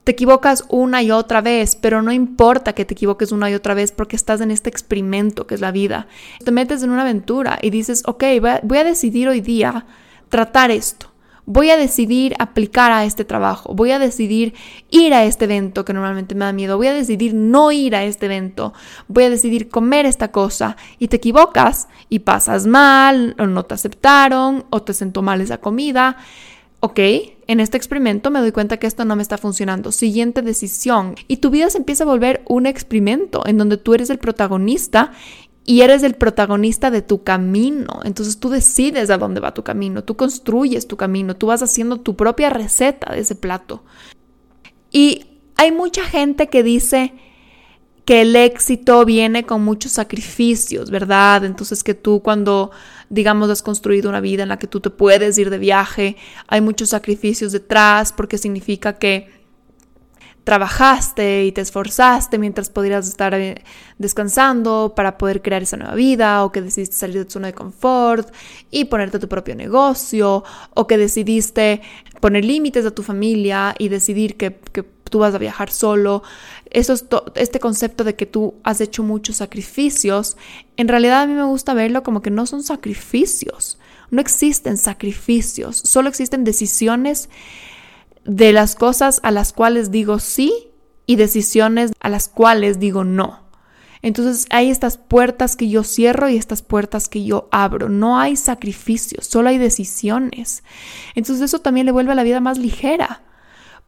Te 0.04 0.12
equivocas 0.12 0.64
una 0.68 1.00
y 1.02 1.12
otra 1.12 1.40
vez, 1.42 1.76
pero 1.76 2.02
no 2.02 2.10
importa 2.10 2.72
que 2.72 2.84
te 2.84 2.94
equivoques 2.94 3.30
una 3.30 3.48
y 3.50 3.54
otra 3.54 3.74
vez 3.74 3.92
porque 3.92 4.16
estás 4.16 4.40
en 4.40 4.50
este 4.50 4.68
experimento 4.68 5.46
que 5.46 5.54
es 5.54 5.60
la 5.60 5.70
vida. 5.70 6.08
Te 6.44 6.50
metes 6.50 6.82
en 6.82 6.90
una 6.90 7.02
aventura 7.02 7.60
y 7.62 7.70
dices, 7.70 8.02
ok, 8.06 8.24
voy 8.64 8.78
a, 8.78 8.84
decidir 8.84 9.28
hoy 9.28 9.40
día 9.40 9.86
tratar 10.28 10.72
esto. 10.72 11.12
Voy 11.44 11.70
a 11.70 11.76
decidir 11.76 12.34
aplicar 12.38 12.92
a 12.92 13.04
este 13.04 13.24
trabajo, 13.24 13.74
voy 13.74 13.90
a 13.90 13.98
decidir 13.98 14.54
ir 14.90 15.12
a 15.12 15.24
este 15.24 15.46
evento 15.46 15.84
que 15.84 15.92
normalmente 15.92 16.36
me 16.36 16.44
da 16.44 16.52
miedo, 16.52 16.76
voy 16.76 16.86
a 16.86 16.94
decidir 16.94 17.34
no 17.34 17.72
ir 17.72 17.96
a 17.96 18.04
este 18.04 18.26
evento, 18.26 18.72
voy 19.08 19.24
a 19.24 19.30
decidir 19.30 19.68
comer 19.68 20.06
esta 20.06 20.30
cosa 20.30 20.76
y 21.00 21.08
te 21.08 21.16
equivocas 21.16 21.88
y 22.08 22.20
pasas 22.20 22.68
mal 22.68 23.34
o 23.40 23.46
no 23.46 23.64
te 23.64 23.74
aceptaron 23.74 24.66
o 24.70 24.82
te 24.82 24.94
sentó 24.94 25.22
mal 25.22 25.40
esa 25.40 25.58
comida. 25.58 26.16
Ok, 26.84 26.98
en 26.98 27.60
este 27.60 27.76
experimento 27.76 28.32
me 28.32 28.40
doy 28.40 28.50
cuenta 28.50 28.76
que 28.78 28.88
esto 28.88 29.04
no 29.04 29.14
me 29.14 29.22
está 29.22 29.38
funcionando. 29.38 29.92
Siguiente 29.92 30.42
decisión. 30.42 31.14
Y 31.28 31.36
tu 31.36 31.48
vida 31.48 31.70
se 31.70 31.78
empieza 31.78 32.02
a 32.02 32.08
volver 32.08 32.42
un 32.48 32.66
experimento 32.66 33.46
en 33.46 33.56
donde 33.56 33.76
tú 33.76 33.94
eres 33.94 34.10
el 34.10 34.18
protagonista 34.18 35.12
y 35.64 35.82
eres 35.82 36.02
el 36.02 36.14
protagonista 36.14 36.90
de 36.90 37.00
tu 37.00 37.22
camino. 37.22 38.00
Entonces 38.02 38.40
tú 38.40 38.48
decides 38.48 39.10
a 39.10 39.18
dónde 39.18 39.38
va 39.38 39.54
tu 39.54 39.62
camino, 39.62 40.02
tú 40.02 40.16
construyes 40.16 40.88
tu 40.88 40.96
camino, 40.96 41.36
tú 41.36 41.46
vas 41.46 41.62
haciendo 41.62 42.00
tu 42.00 42.16
propia 42.16 42.50
receta 42.50 43.12
de 43.14 43.20
ese 43.20 43.36
plato. 43.36 43.84
Y 44.90 45.38
hay 45.54 45.70
mucha 45.70 46.02
gente 46.02 46.48
que 46.48 46.64
dice 46.64 47.12
que 48.04 48.22
el 48.22 48.34
éxito 48.34 49.04
viene 49.04 49.44
con 49.44 49.62
muchos 49.62 49.92
sacrificios, 49.92 50.90
¿verdad? 50.90 51.44
Entonces 51.44 51.84
que 51.84 51.94
tú 51.94 52.20
cuando, 52.20 52.70
digamos, 53.10 53.48
has 53.50 53.62
construido 53.62 54.08
una 54.08 54.20
vida 54.20 54.42
en 54.42 54.48
la 54.48 54.58
que 54.58 54.66
tú 54.66 54.80
te 54.80 54.90
puedes 54.90 55.38
ir 55.38 55.50
de 55.50 55.58
viaje, 55.58 56.16
hay 56.48 56.60
muchos 56.60 56.90
sacrificios 56.90 57.52
detrás 57.52 58.12
porque 58.12 58.38
significa 58.38 58.94
que 58.98 59.42
trabajaste 60.44 61.44
y 61.44 61.52
te 61.52 61.60
esforzaste 61.60 62.38
mientras 62.38 62.68
podrías 62.68 63.06
estar 63.06 63.32
eh, 63.34 63.62
descansando 63.98 64.92
para 64.96 65.16
poder 65.16 65.40
crear 65.40 65.62
esa 65.62 65.76
nueva 65.76 65.94
vida, 65.94 66.44
o 66.44 66.50
que 66.50 66.60
decidiste 66.60 66.96
salir 66.96 67.18
de 67.18 67.24
tu 67.26 67.32
zona 67.32 67.48
de 67.48 67.54
confort 67.54 68.28
y 68.70 68.86
ponerte 68.86 69.18
tu 69.18 69.28
propio 69.28 69.54
negocio, 69.54 70.42
o 70.74 70.86
que 70.86 70.98
decidiste 70.98 71.80
poner 72.20 72.44
límites 72.44 72.84
a 72.86 72.90
tu 72.90 73.02
familia 73.02 73.74
y 73.78 73.88
decidir 73.88 74.36
que, 74.36 74.58
tú 75.12 75.20
vas 75.20 75.34
a 75.34 75.38
viajar 75.38 75.70
solo. 75.70 76.24
Eso 76.70 76.94
es 76.94 77.04
este 77.36 77.60
concepto 77.60 78.02
de 78.02 78.16
que 78.16 78.26
tú 78.26 78.54
has 78.64 78.80
hecho 78.80 79.04
muchos 79.04 79.36
sacrificios, 79.36 80.36
en 80.76 80.88
realidad 80.88 81.22
a 81.22 81.26
mí 81.26 81.34
me 81.34 81.44
gusta 81.44 81.74
verlo 81.74 82.02
como 82.02 82.22
que 82.22 82.30
no 82.30 82.46
son 82.46 82.64
sacrificios, 82.64 83.78
no 84.10 84.20
existen 84.20 84.78
sacrificios, 84.78 85.76
solo 85.76 86.08
existen 86.08 86.42
decisiones 86.42 87.28
de 88.24 88.52
las 88.52 88.74
cosas 88.74 89.20
a 89.22 89.30
las 89.30 89.52
cuales 89.52 89.90
digo 89.90 90.18
sí 90.18 90.70
y 91.06 91.16
decisiones 91.16 91.92
a 92.00 92.08
las 92.08 92.28
cuales 92.28 92.80
digo 92.80 93.04
no. 93.04 93.42
Entonces 94.00 94.46
hay 94.50 94.70
estas 94.70 94.96
puertas 94.96 95.54
que 95.54 95.68
yo 95.68 95.84
cierro 95.84 96.28
y 96.28 96.36
estas 96.36 96.62
puertas 96.62 97.08
que 97.08 97.22
yo 97.22 97.48
abro. 97.52 97.88
No 97.88 98.18
hay 98.18 98.34
sacrificios, 98.36 99.26
solo 99.26 99.50
hay 99.50 99.58
decisiones. 99.58 100.64
Entonces 101.14 101.44
eso 101.44 101.60
también 101.60 101.86
le 101.86 101.92
vuelve 101.92 102.12
a 102.12 102.16
la 102.16 102.24
vida 102.24 102.40
más 102.40 102.58
ligera. 102.58 103.22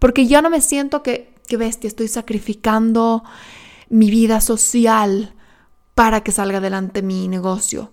Porque 0.04 0.26
ya 0.26 0.42
no 0.42 0.50
me 0.50 0.60
siento 0.60 1.02
que, 1.02 1.32
que 1.46 1.56
bestia, 1.56 1.88
estoy 1.88 2.08
sacrificando 2.08 3.24
mi 3.88 4.10
vida 4.10 4.42
social 4.42 5.32
para 5.94 6.22
que 6.22 6.30
salga 6.30 6.58
adelante 6.58 7.00
mi 7.00 7.26
negocio. 7.26 7.90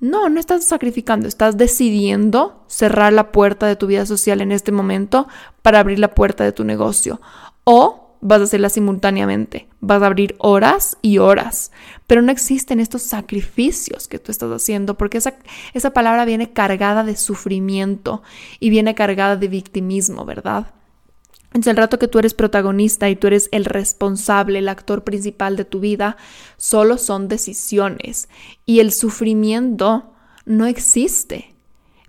No, 0.00 0.28
no 0.28 0.40
estás 0.40 0.64
sacrificando, 0.64 1.28
estás 1.28 1.56
decidiendo 1.56 2.64
cerrar 2.66 3.12
la 3.12 3.30
puerta 3.30 3.68
de 3.68 3.76
tu 3.76 3.86
vida 3.86 4.06
social 4.06 4.40
en 4.40 4.50
este 4.50 4.72
momento 4.72 5.28
para 5.62 5.78
abrir 5.78 6.00
la 6.00 6.16
puerta 6.16 6.42
de 6.42 6.50
tu 6.50 6.64
negocio. 6.64 7.20
O 7.62 8.16
vas 8.20 8.40
a 8.40 8.44
hacerla 8.44 8.68
simultáneamente, 8.68 9.68
vas 9.78 10.02
a 10.02 10.06
abrir 10.06 10.34
horas 10.38 10.96
y 11.00 11.18
horas, 11.18 11.70
pero 12.08 12.22
no 12.22 12.32
existen 12.32 12.80
estos 12.80 13.02
sacrificios 13.02 14.08
que 14.08 14.18
tú 14.18 14.32
estás 14.32 14.50
haciendo 14.50 14.98
porque 14.98 15.18
esa, 15.18 15.34
esa 15.74 15.92
palabra 15.92 16.24
viene 16.24 16.52
cargada 16.52 17.04
de 17.04 17.14
sufrimiento 17.14 18.24
y 18.58 18.70
viene 18.70 18.96
cargada 18.96 19.36
de 19.36 19.46
victimismo, 19.46 20.24
¿verdad? 20.24 20.66
Entonces, 21.54 21.70
el 21.72 21.76
rato 21.76 21.98
que 21.98 22.08
tú 22.08 22.18
eres 22.18 22.32
protagonista 22.32 23.10
y 23.10 23.16
tú 23.16 23.26
eres 23.26 23.50
el 23.52 23.66
responsable, 23.66 24.58
el 24.58 24.68
actor 24.68 25.04
principal 25.04 25.56
de 25.56 25.66
tu 25.66 25.80
vida, 25.80 26.16
solo 26.56 26.96
son 26.96 27.28
decisiones. 27.28 28.30
Y 28.64 28.80
el 28.80 28.90
sufrimiento 28.90 30.14
no 30.46 30.66
existe. 30.66 31.54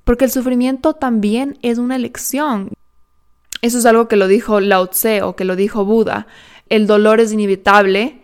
Porque 0.05 0.25
el 0.25 0.31
sufrimiento 0.31 0.93
también 0.93 1.57
es 1.61 1.77
una 1.77 1.97
elección. 1.97 2.71
Eso 3.61 3.79
es 3.79 3.85
algo 3.85 4.07
que 4.07 4.15
lo 4.15 4.27
dijo 4.27 4.61
Lao 4.61 4.87
Tse 4.87 5.21
o 5.23 5.35
que 5.35 5.45
lo 5.45 5.57
dijo 5.57 5.83
Buda. 5.83 6.27
El 6.69 6.87
dolor 6.87 7.19
es 7.19 7.33
inevitable, 7.33 8.21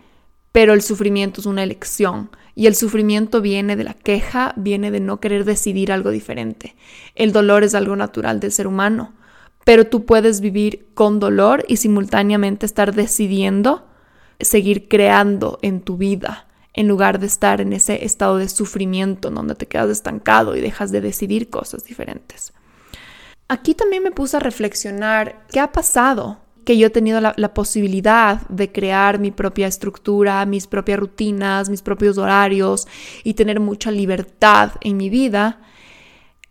pero 0.54 0.74
el 0.74 0.82
sufrimiento 0.82 1.42
es 1.42 1.48
una 1.48 1.64
elección. 1.64 2.30
Y 2.56 2.68
el 2.68 2.76
sufrimiento 2.76 3.42
viene 3.42 3.76
de 3.76 3.84
la 3.84 3.94
queja, 3.94 4.54
viene 4.56 4.90
de 4.90 5.02
no 5.02 5.20
querer 5.20 5.44
decidir 5.44 5.92
algo 5.92 6.12
diferente. 6.12 6.76
El 7.16 7.34
dolor 7.34 7.64
es 7.64 7.76
algo 7.76 7.98
natural 7.98 8.40
del 8.40 8.54
ser 8.54 8.68
humano 8.68 9.14
pero 9.70 9.86
tú 9.86 10.04
puedes 10.04 10.42
vivir 10.42 10.88
con 10.96 11.20
dolor 11.20 11.64
y 11.68 11.78
simultáneamente 11.78 12.66
estar 12.66 12.92
decidiendo 12.96 13.86
seguir 14.40 14.88
creando 14.88 15.60
en 15.62 15.82
tu 15.82 15.96
vida 15.96 16.48
en 16.74 16.88
lugar 16.88 17.20
de 17.20 17.28
estar 17.28 17.62
en 17.62 17.74
ese 17.74 18.04
estado 18.04 18.38
de 18.38 18.50
sufrimiento 18.50 19.30
donde 19.30 19.54
te 19.54 19.68
quedas 19.68 19.92
estancado 19.92 20.56
y 20.56 20.62
dejas 20.62 20.92
de 20.92 21.02
decidir 21.02 21.52
cosas 21.52 21.84
diferentes. 21.84 22.52
Aquí 23.48 23.76
también 23.76 24.02
me 24.02 24.10
puse 24.10 24.38
a 24.38 24.40
reflexionar 24.40 25.46
qué 25.52 25.60
ha 25.60 25.72
pasado 25.72 26.40
que 26.66 26.76
yo 26.76 26.88
he 26.88 26.90
tenido 26.90 27.22
la, 27.22 27.36
la, 27.38 27.54
posibilidad 27.54 28.42
de 28.48 28.72
crear 28.72 29.20
mi 29.20 29.30
propia 29.30 29.68
estructura, 29.68 30.48
mis 30.48 30.66
propias 30.66 30.98
rutinas, 30.98 31.70
mis 31.70 31.84
propios 31.84 32.18
horarios 32.18 32.88
y 33.24 33.36
tener 33.36 33.60
mucha 33.60 33.92
libertad 33.92 34.72
en 34.82 34.98
mi 34.98 35.12
vida 35.12 35.60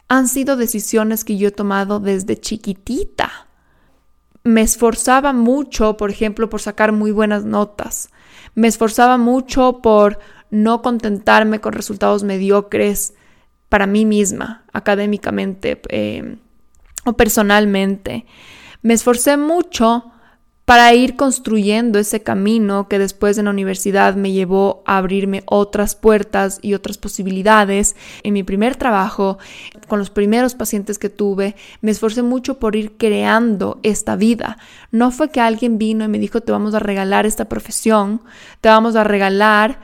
han 0.09 0.29
sido 0.29 0.57
decisiones 0.57 1.25
que 1.25 1.37
yo 1.37 1.49
he 1.49 1.53
tomado 1.53 2.01
desde 2.01 2.41
chiquitita. 2.41 3.49
Me 4.43 4.63
esforzaba 4.63 5.33
mucho, 5.33 5.97
por 5.97 6.11
ejemplo, 6.11 6.49
por 6.49 6.61
sacar 6.61 6.93
muy 6.93 7.11
buenas 7.11 7.45
notas. 7.45 8.11
Me 8.55 8.69
esforzaba 8.69 9.19
mucho 9.19 9.81
por 9.83 10.19
no 10.51 10.81
contentarme 10.81 11.61
con 11.61 11.75
resultados 11.75 12.25
mediocres 12.25 13.15
para 13.69 13.87
mí 13.87 14.07
misma, 14.07 14.65
académicamente 14.73 15.81
eh, 15.91 16.39
o 17.05 17.13
personalmente. 17.13 18.25
Me 18.81 18.95
esforcé 18.95 19.37
mucho 19.37 20.11
para 20.69 20.93
ir 20.93 21.17
construyendo 21.17 21.99
ese 21.99 22.23
camino 22.23 22.89
que 22.89 22.99
después 22.99 23.39
en 23.39 23.47
la 23.47 23.53
universidad 23.53 24.17
me 24.17 24.33
llevó 24.33 24.83
a 24.85 24.99
abrirme 24.99 25.43
otras 25.47 25.95
puertas 25.95 26.59
y 26.61 26.75
otras 26.75 26.99
posibilidades. 26.99 27.97
En 28.23 28.35
mi 28.35 28.43
primer 28.43 28.77
trabajo, 28.77 29.39
con 29.87 29.99
los 29.99 30.11
primeros 30.11 30.55
pacientes 30.55 30.99
que 30.99 31.09
tuve, 31.09 31.57
me 31.81 31.91
esforcé 31.91 32.21
mucho 32.21 32.59
por 32.59 32.77
ir 32.77 32.99
creando 32.99 33.81
esta 33.83 34.15
vida. 34.15 34.59
No 34.91 35.11
fue 35.11 35.31
que 35.31 35.41
alguien 35.41 35.79
vino 35.79 36.05
y 36.05 36.09
me 36.09 36.19
dijo, 36.19 36.43
te 36.43 36.53
vamos 36.53 36.75
a 36.75 36.81
regalar 36.81 37.25
esta 37.25 37.47
profesión, 37.47 38.21
te 38.61 38.69
vamos 38.69 38.95
a 38.95 39.05
regalar 39.05 39.81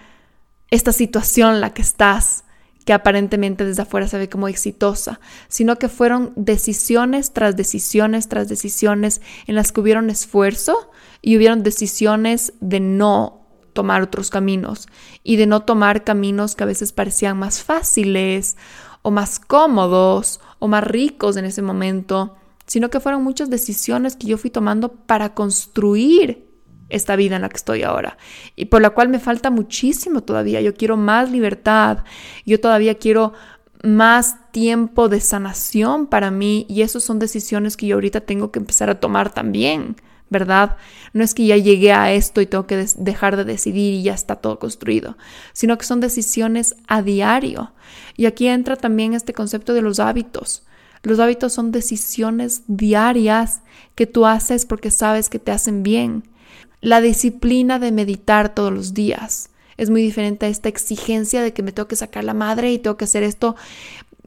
esta 0.71 0.93
situación 0.93 1.55
en 1.55 1.61
la 1.63 1.73
que 1.73 1.81
estás 1.81 2.44
que 2.85 2.93
aparentemente 2.93 3.65
desde 3.65 3.83
afuera 3.83 4.09
se 4.09 4.19
ve 4.19 4.29
como 4.29 4.49
exitosa, 4.49 5.21
sino 5.49 5.77
que 5.77 5.89
fueron 5.89 6.33
decisiones 6.37 7.33
tras 7.33 7.57
decisiones 7.57 8.29
tras 8.29 8.49
decisiones 8.49 9.21
en 9.47 9.55
las 9.55 9.73
que 9.73 9.81
hubieron 9.81 10.11
esfuerzo 10.11 10.91
y 11.23 11.37
hubieron 11.37 11.63
decisiones 11.63 12.53
de 12.61 12.81
no 12.81 13.41
tomar 13.73 14.03
otros 14.03 14.31
caminos 14.31 14.89
y 15.23 15.37
de 15.37 15.47
no 15.47 15.63
tomar 15.63 16.05
caminos 16.05 16.55
que 16.55 16.65
a 16.65 16.67
veces 16.67 16.93
parecían 16.93 17.39
más 17.39 17.63
fáciles 17.63 18.57
o 19.03 19.11
más 19.11 19.41
cómodos 19.41 20.41
o 20.59 20.69
más 20.69 20.85
ricos 20.85 21.37
en 21.37 21.45
ese 21.45 21.63
momento, 21.63 22.37
sino 22.67 22.89
que 22.89 23.01
fueron 23.01 23.23
muchas 23.23 23.51
decisiones 23.51 24.17
que 24.17 24.27
yo 24.27 24.39
fui 24.39 24.51
tomando 24.51 24.93
para 24.93 25.35
construir 25.35 26.54
esta 26.95 27.17
vida 27.17 27.37
en 27.37 27.43
la 27.43 27.49
que 27.49 27.57
estoy 27.57 27.83
ahora 27.83 28.17
y 28.57 28.67
por 28.67 28.81
la 28.83 28.91
cual 28.91 29.09
me 29.09 29.19
falta 29.19 29.51
muchísimo 29.51 30.23
todavía. 30.23 30.61
Yo 30.61 30.75
quiero 30.75 30.97
más 30.97 31.31
libertad, 31.31 32.05
yo 32.47 32.61
todavía 32.61 32.95
quiero 32.97 33.33
más 33.83 34.51
tiempo 34.51 35.09
de 35.09 35.21
sanación 35.21 36.07
para 36.07 36.31
mí 36.31 36.65
y 36.69 36.83
esas 36.83 37.05
son 37.05 37.19
decisiones 37.19 37.77
que 37.77 37.87
yo 37.87 37.97
ahorita 37.97 38.23
tengo 38.23 38.51
que 38.51 38.59
empezar 38.59 38.89
a 38.89 38.99
tomar 38.99 39.35
también, 39.35 39.97
¿verdad? 40.31 40.77
No 41.13 41.23
es 41.23 41.35
que 41.35 41.45
ya 41.45 41.59
llegué 41.59 41.93
a 41.93 42.13
esto 42.13 42.41
y 42.41 42.47
tengo 42.47 42.67
que 42.67 42.87
dejar 42.97 43.37
de 43.37 43.45
decidir 43.45 43.95
y 43.95 44.03
ya 44.03 44.15
está 44.15 44.37
todo 44.37 44.59
construido, 44.59 45.19
sino 45.53 45.77
que 45.77 45.85
son 45.85 46.01
decisiones 46.01 46.77
a 46.87 47.03
diario. 47.03 47.73
Y 48.17 48.25
aquí 48.27 48.49
entra 48.49 48.77
también 48.77 49.13
este 49.13 49.35
concepto 49.35 49.75
de 49.75 49.83
los 49.83 50.01
hábitos. 50.01 50.65
Los 51.03 51.21
hábitos 51.21 51.53
son 51.53 51.71
decisiones 51.71 52.63
diarias 52.67 53.61
que 53.95 54.07
tú 54.07 54.25
haces 54.25 54.65
porque 54.65 54.91
sabes 54.91 55.29
que 55.29 55.39
te 55.39 55.53
hacen 55.53 55.83
bien 55.83 56.25
la 56.81 57.01
disciplina 57.01 57.79
de 57.79 57.93
meditar 57.93 58.55
todos 58.55 58.73
los 58.73 58.95
días. 58.95 59.51
Es 59.77 59.91
muy 59.91 60.03
diferente 60.03 60.47
a 60.47 60.49
esta 60.49 60.69
exigencia 60.69 61.43
de 61.43 61.53
que 61.53 61.63
me 61.63 61.73
tengo 61.73 61.89
que 61.89 61.97
sacar 61.97 62.25
la 62.25 62.35
madre 62.35 62.73
y 62.73 62.79
tengo 62.79 62.97
que 62.97 63.07
hacer 63.07 63.23
esto, 63.23 63.57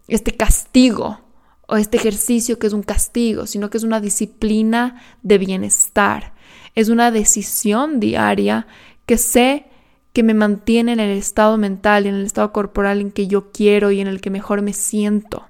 este 0.07 0.35
castigo 0.35 1.19
o 1.67 1.77
este 1.77 1.97
ejercicio 1.97 2.59
que 2.59 2.67
es 2.67 2.73
un 2.73 2.83
castigo, 2.83 3.45
sino 3.45 3.69
que 3.69 3.77
es 3.77 3.83
una 3.83 4.01
disciplina 4.01 5.01
de 5.21 5.37
bienestar. 5.37 6.33
Es 6.75 6.89
una 6.89 7.11
decisión 7.11 7.99
diaria 7.99 8.67
que 9.05 9.17
sé 9.17 9.65
que 10.13 10.23
me 10.23 10.33
mantiene 10.33 10.93
en 10.93 10.99
el 10.99 11.17
estado 11.17 11.57
mental 11.57 12.05
y 12.05 12.09
en 12.09 12.15
el 12.15 12.25
estado 12.25 12.51
corporal 12.51 13.01
en 13.01 13.11
que 13.11 13.27
yo 13.27 13.51
quiero 13.51 13.91
y 13.91 13.99
en 13.99 14.07
el 14.07 14.19
que 14.19 14.29
mejor 14.29 14.61
me 14.61 14.73
siento. 14.73 15.45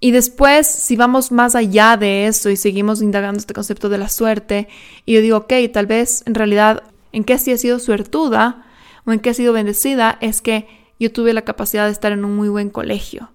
Y 0.00 0.12
después, 0.12 0.66
si 0.66 0.96
vamos 0.96 1.32
más 1.32 1.54
allá 1.54 1.96
de 1.96 2.26
eso 2.26 2.50
y 2.50 2.56
seguimos 2.56 3.02
indagando 3.02 3.38
este 3.38 3.54
concepto 3.54 3.88
de 3.88 3.98
la 3.98 4.08
suerte, 4.08 4.68
y 5.04 5.14
yo 5.14 5.20
digo, 5.20 5.38
ok, 5.38 5.52
tal 5.72 5.86
vez 5.86 6.22
en 6.26 6.34
realidad 6.34 6.84
en 7.12 7.24
qué 7.24 7.38
sí 7.38 7.50
he 7.50 7.58
sido 7.58 7.78
suertuda 7.78 8.64
o 9.04 9.12
en 9.12 9.18
qué 9.18 9.30
he 9.30 9.34
sido 9.34 9.52
bendecida, 9.52 10.18
es 10.20 10.40
que 10.40 10.68
yo 11.00 11.12
tuve 11.12 11.32
la 11.32 11.42
capacidad 11.42 11.86
de 11.86 11.92
estar 11.92 12.12
en 12.12 12.24
un 12.24 12.36
muy 12.36 12.48
buen 12.48 12.70
colegio. 12.70 13.30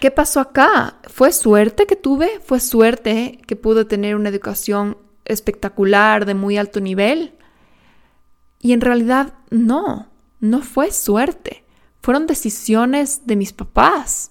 ¿Qué 0.00 0.10
pasó 0.10 0.40
acá? 0.40 0.98
¿Fue 1.08 1.32
suerte 1.32 1.86
que 1.86 1.96
tuve? 1.96 2.40
¿Fue 2.44 2.60
suerte 2.60 3.40
que 3.46 3.56
pude 3.56 3.84
tener 3.84 4.14
una 4.14 4.28
educación 4.28 4.96
espectacular 5.24 6.24
de 6.24 6.34
muy 6.34 6.56
alto 6.56 6.80
nivel? 6.80 7.34
Y 8.60 8.72
en 8.72 8.80
realidad 8.80 9.34
no, 9.50 10.08
no 10.40 10.62
fue 10.62 10.92
suerte. 10.92 11.64
Fueron 12.00 12.26
decisiones 12.26 13.26
de 13.26 13.36
mis 13.36 13.52
papás. 13.52 14.30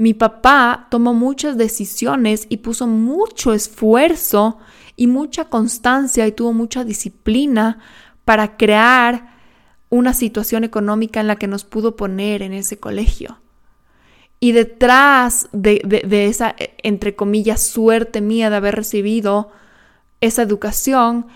Mi 0.00 0.14
papá 0.14 0.86
tomó 0.90 1.12
muchas 1.12 1.58
decisiones 1.58 2.46
y 2.48 2.56
puso 2.56 2.86
mucho 2.86 3.52
esfuerzo 3.52 4.56
y 4.96 5.08
mucha 5.08 5.50
constancia 5.50 6.26
y 6.26 6.32
tuvo 6.32 6.54
mucha 6.54 6.84
disciplina 6.84 7.80
para 8.24 8.56
crear 8.56 9.36
una 9.90 10.14
situación 10.14 10.64
económica 10.64 11.20
en 11.20 11.26
la 11.26 11.36
que 11.36 11.48
nos 11.48 11.64
pudo 11.64 11.96
poner 11.96 12.40
en 12.40 12.54
ese 12.54 12.78
colegio. 12.78 13.40
Y 14.40 14.52
detrás 14.52 15.50
de, 15.52 15.82
esa, 16.10 16.56
entre 16.82 17.14
comillas, 17.14 17.60
suerte 17.62 18.22
mía 18.22 18.48
de 18.48 18.56
haber 18.56 18.76
recibido 18.76 19.50
esa 20.22 20.40
educación, 20.40 21.26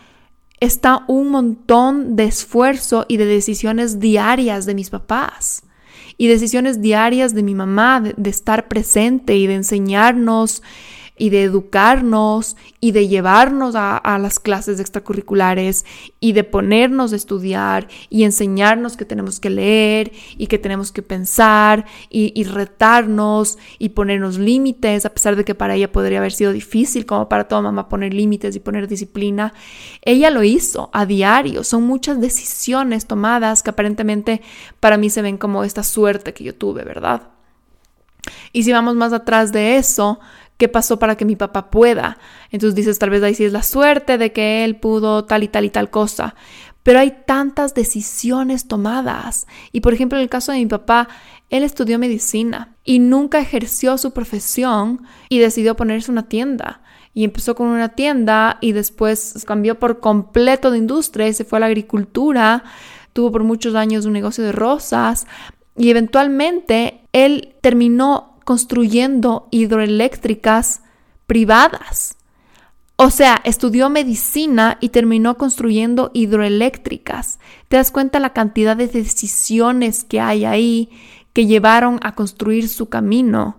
está 0.60 1.04
un 1.06 1.28
montón 1.28 2.16
de 2.16 2.24
esfuerzo 2.24 3.04
y 3.08 3.18
de 3.18 3.26
decisiones 3.26 4.00
diarias 4.00 4.64
de 4.64 4.74
mis 4.74 4.88
papás 4.88 5.64
y 6.16 6.28
decisiones 6.28 6.80
diarias 6.80 7.34
de 7.34 7.42
mi 7.42 7.54
mamá 7.54 8.00
de, 8.00 8.30
estar 8.30 8.68
presente 8.68 9.36
y 9.36 9.46
de 9.46 9.54
enseñarnos 9.54 10.62
y 11.16 11.30
de 11.30 11.44
educarnos 11.44 12.56
y 12.80 12.92
de 12.92 13.08
llevarnos 13.08 13.74
a, 13.76 14.00
las 14.18 14.38
clases 14.38 14.80
extracurriculares 14.80 15.84
y 16.20 16.32
de 16.32 16.44
ponernos 16.44 17.12
a 17.12 17.16
estudiar 17.16 17.88
y 18.10 18.24
enseñarnos 18.24 18.96
que 18.96 19.04
tenemos 19.04 19.40
que 19.40 19.50
leer 19.50 20.12
y 20.36 20.46
que 20.46 20.58
tenemos 20.58 20.92
que 20.92 21.02
pensar 21.02 21.84
y, 22.10 22.32
y 22.34 22.44
retarnos 22.44 23.58
y 23.78 23.90
ponernos 23.90 24.38
límites, 24.38 25.06
a 25.06 25.10
pesar 25.10 25.36
de 25.36 25.44
que 25.44 25.54
para 25.54 25.74
ella 25.74 25.92
podría 25.92 26.18
haber 26.18 26.32
sido 26.32 26.52
difícil, 26.52 27.06
como 27.06 27.28
para 27.28 27.48
toda 27.48 27.62
mamá 27.62 27.88
poner 27.88 28.14
límites 28.14 28.56
y 28.56 28.60
poner 28.60 28.88
disciplina. 28.88 29.52
Ella 30.02 30.30
lo 30.30 30.42
hizo 30.42 30.90
a 30.92 31.06
diario. 31.06 31.64
Son 31.64 31.84
muchas 31.84 32.20
decisiones 32.20 33.06
tomadas 33.06 33.62
que 33.62 33.70
aparentemente 33.70 34.42
para 34.80 34.96
mí 34.96 35.10
se 35.10 35.22
ven 35.22 35.38
como 35.38 35.64
esta 35.64 35.82
suerte 35.82 36.34
que 36.34 36.44
yo 36.44 36.54
tuve, 36.54 36.84
¿verdad? 36.84 37.34
Y 38.52 38.62
si 38.62 38.72
vamos 38.72 38.94
más 38.94 39.12
atrás 39.12 39.52
de 39.52 39.76
eso, 39.76 40.20
¿Qué 40.56 40.68
pasó 40.68 40.98
para 40.98 41.16
que 41.16 41.24
mi 41.24 41.34
papá 41.34 41.70
pueda? 41.70 42.18
Entonces 42.50 42.76
dices, 42.76 42.98
tal 42.98 43.10
vez 43.10 43.22
ahí 43.22 43.34
sí 43.34 43.44
es 43.44 43.52
la 43.52 43.62
suerte 43.62 44.18
de 44.18 44.32
que 44.32 44.64
él 44.64 44.76
pudo 44.76 45.24
tal 45.24 45.42
y 45.42 45.48
tal 45.48 45.64
y 45.64 45.70
tal 45.70 45.90
cosa. 45.90 46.36
Pero 46.84 47.00
hay 47.00 47.16
tantas 47.26 47.74
decisiones 47.74 48.68
tomadas. 48.68 49.46
Y 49.72 49.80
por 49.80 49.94
ejemplo, 49.94 50.18
en 50.18 50.22
el 50.22 50.28
caso 50.28 50.52
de 50.52 50.58
mi 50.58 50.66
papá, 50.66 51.08
él 51.50 51.64
estudió 51.64 51.98
medicina 51.98 52.76
y 52.84 52.98
nunca 52.98 53.40
ejerció 53.40 53.98
su 53.98 54.12
profesión 54.12 55.02
y 55.28 55.38
decidió 55.38 55.76
ponerse 55.76 56.10
una 56.10 56.28
tienda. 56.28 56.82
Y 57.14 57.24
empezó 57.24 57.54
con 57.54 57.68
una 57.68 57.90
tienda 57.90 58.58
y 58.60 58.72
después 58.72 59.44
cambió 59.46 59.78
por 59.78 60.00
completo 60.00 60.70
de 60.70 60.78
industria 60.78 61.26
y 61.26 61.32
se 61.32 61.44
fue 61.44 61.58
a 61.58 61.60
la 61.60 61.66
agricultura. 61.66 62.64
Tuvo 63.12 63.32
por 63.32 63.44
muchos 63.44 63.74
años 63.74 64.04
un 64.04 64.12
negocio 64.12 64.44
de 64.44 64.52
rosas 64.52 65.26
y 65.76 65.90
eventualmente 65.90 67.00
él 67.12 67.54
terminó 67.60 68.33
construyendo 68.44 69.48
hidroeléctricas 69.50 70.82
privadas. 71.26 72.16
O 72.96 73.10
sea, 73.10 73.40
estudió 73.44 73.90
medicina 73.90 74.78
y 74.80 74.90
terminó 74.90 75.36
construyendo 75.36 76.12
hidroeléctricas. 76.14 77.40
¿Te 77.68 77.76
das 77.76 77.90
cuenta 77.90 78.20
la 78.20 78.32
cantidad 78.32 78.76
de 78.76 78.86
decisiones 78.86 80.04
que 80.04 80.20
hay 80.20 80.44
ahí 80.44 80.90
que 81.32 81.46
llevaron 81.46 81.98
a 82.02 82.14
construir 82.14 82.68
su 82.68 82.88
camino? 82.88 83.58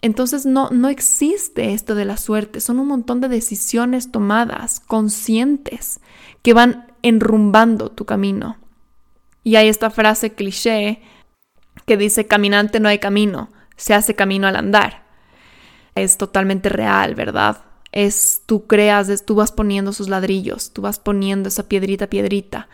Entonces 0.00 0.44
no, 0.44 0.70
no 0.70 0.88
existe 0.88 1.72
esto 1.72 1.94
de 1.94 2.04
la 2.04 2.16
suerte, 2.16 2.58
son 2.60 2.80
un 2.80 2.88
montón 2.88 3.20
de 3.20 3.28
decisiones 3.28 4.10
tomadas, 4.10 4.80
conscientes, 4.80 6.00
que 6.42 6.54
van 6.54 6.92
enrumbando 7.02 7.90
tu 7.92 8.04
camino. 8.04 8.56
Y 9.44 9.54
hay 9.54 9.68
esta 9.68 9.90
frase 9.90 10.34
cliché 10.34 11.00
que 11.86 11.96
dice, 11.96 12.26
caminante 12.26 12.80
no 12.80 12.88
hay 12.88 12.98
camino 12.98 13.50
se 13.76 13.94
hace 13.94 14.14
camino 14.14 14.46
al 14.46 14.56
andar. 14.56 15.04
Es 15.94 16.16
totalmente 16.16 16.68
real, 16.68 17.14
¿verdad? 17.14 17.62
Es 17.92 18.42
tú 18.46 18.66
creas, 18.66 19.08
es, 19.08 19.24
tú 19.24 19.34
vas 19.34 19.52
poniendo 19.52 19.92
sus 19.92 20.08
ladrillos, 20.08 20.72
tú 20.72 20.82
vas 20.82 20.98
poniendo 20.98 21.48
esa 21.48 21.68
piedrita, 21.68 22.08
piedrita. 22.08 22.68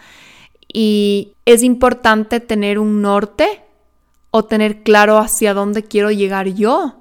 Y 0.73 1.35
es 1.45 1.63
importante 1.63 2.41
tener 2.41 2.79
un 2.79 3.03
norte 3.03 3.63
o 4.31 4.45
tener 4.45 4.83
claro 4.83 5.19
hacia 5.19 5.55
dónde 5.55 5.83
quiero 5.83 6.11
llegar 6.11 6.49
yo 6.49 6.99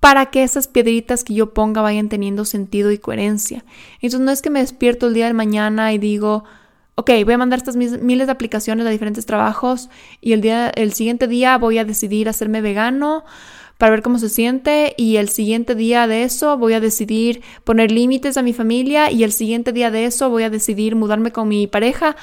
para 0.00 0.26
que 0.26 0.42
esas 0.42 0.68
piedritas 0.68 1.24
que 1.24 1.34
yo 1.34 1.52
ponga 1.52 1.82
vayan 1.82 2.08
teniendo 2.08 2.44
sentido 2.44 2.92
y 2.92 2.98
coherencia. 2.98 3.64
Entonces 4.00 4.20
no 4.20 4.30
es 4.30 4.42
que 4.42 4.50
me 4.50 4.60
despierto 4.60 5.08
el 5.08 5.14
día 5.14 5.26
de 5.26 5.32
mañana 5.32 5.92
y 5.92 5.98
digo, 5.98 6.44
ok, 6.96 7.10
voy 7.24 7.34
a 7.34 7.38
mandar 7.38 7.58
estas 7.58 7.76
miles 7.76 8.26
de 8.26 8.32
aplicaciones 8.32 8.86
a 8.86 8.90
diferentes 8.90 9.26
trabajos 9.26 9.90
y 10.22 10.32
el, 10.32 10.40
día, 10.40 10.70
el 10.70 10.92
siguiente 10.92 11.28
día 11.28 11.58
voy 11.58 11.78
a 11.78 11.84
decidir 11.84 12.28
hacerme 12.28 12.62
vegano 12.62 13.24
para 13.76 13.90
ver 13.90 14.02
cómo 14.02 14.18
se 14.18 14.30
siente 14.30 14.94
y 14.96 15.16
el 15.16 15.28
siguiente 15.28 15.74
día 15.74 16.06
de 16.06 16.22
eso 16.22 16.56
voy 16.56 16.72
a 16.72 16.80
decidir 16.80 17.42
poner 17.64 17.92
límites 17.92 18.38
a 18.38 18.42
mi 18.42 18.54
familia 18.54 19.10
y 19.10 19.24
el 19.24 19.32
siguiente 19.32 19.72
día 19.72 19.90
de 19.90 20.06
eso 20.06 20.30
voy 20.30 20.44
a 20.44 20.50
decidir 20.50 20.96
mudarme 20.96 21.32
con 21.32 21.48
mi 21.48 21.66
pareja. 21.66 22.16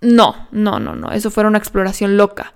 No, 0.00 0.34
no, 0.50 0.80
no, 0.80 0.96
no, 0.96 1.12
eso 1.12 1.30
fuera 1.30 1.48
una 1.48 1.58
exploración 1.58 2.16
loca. 2.16 2.52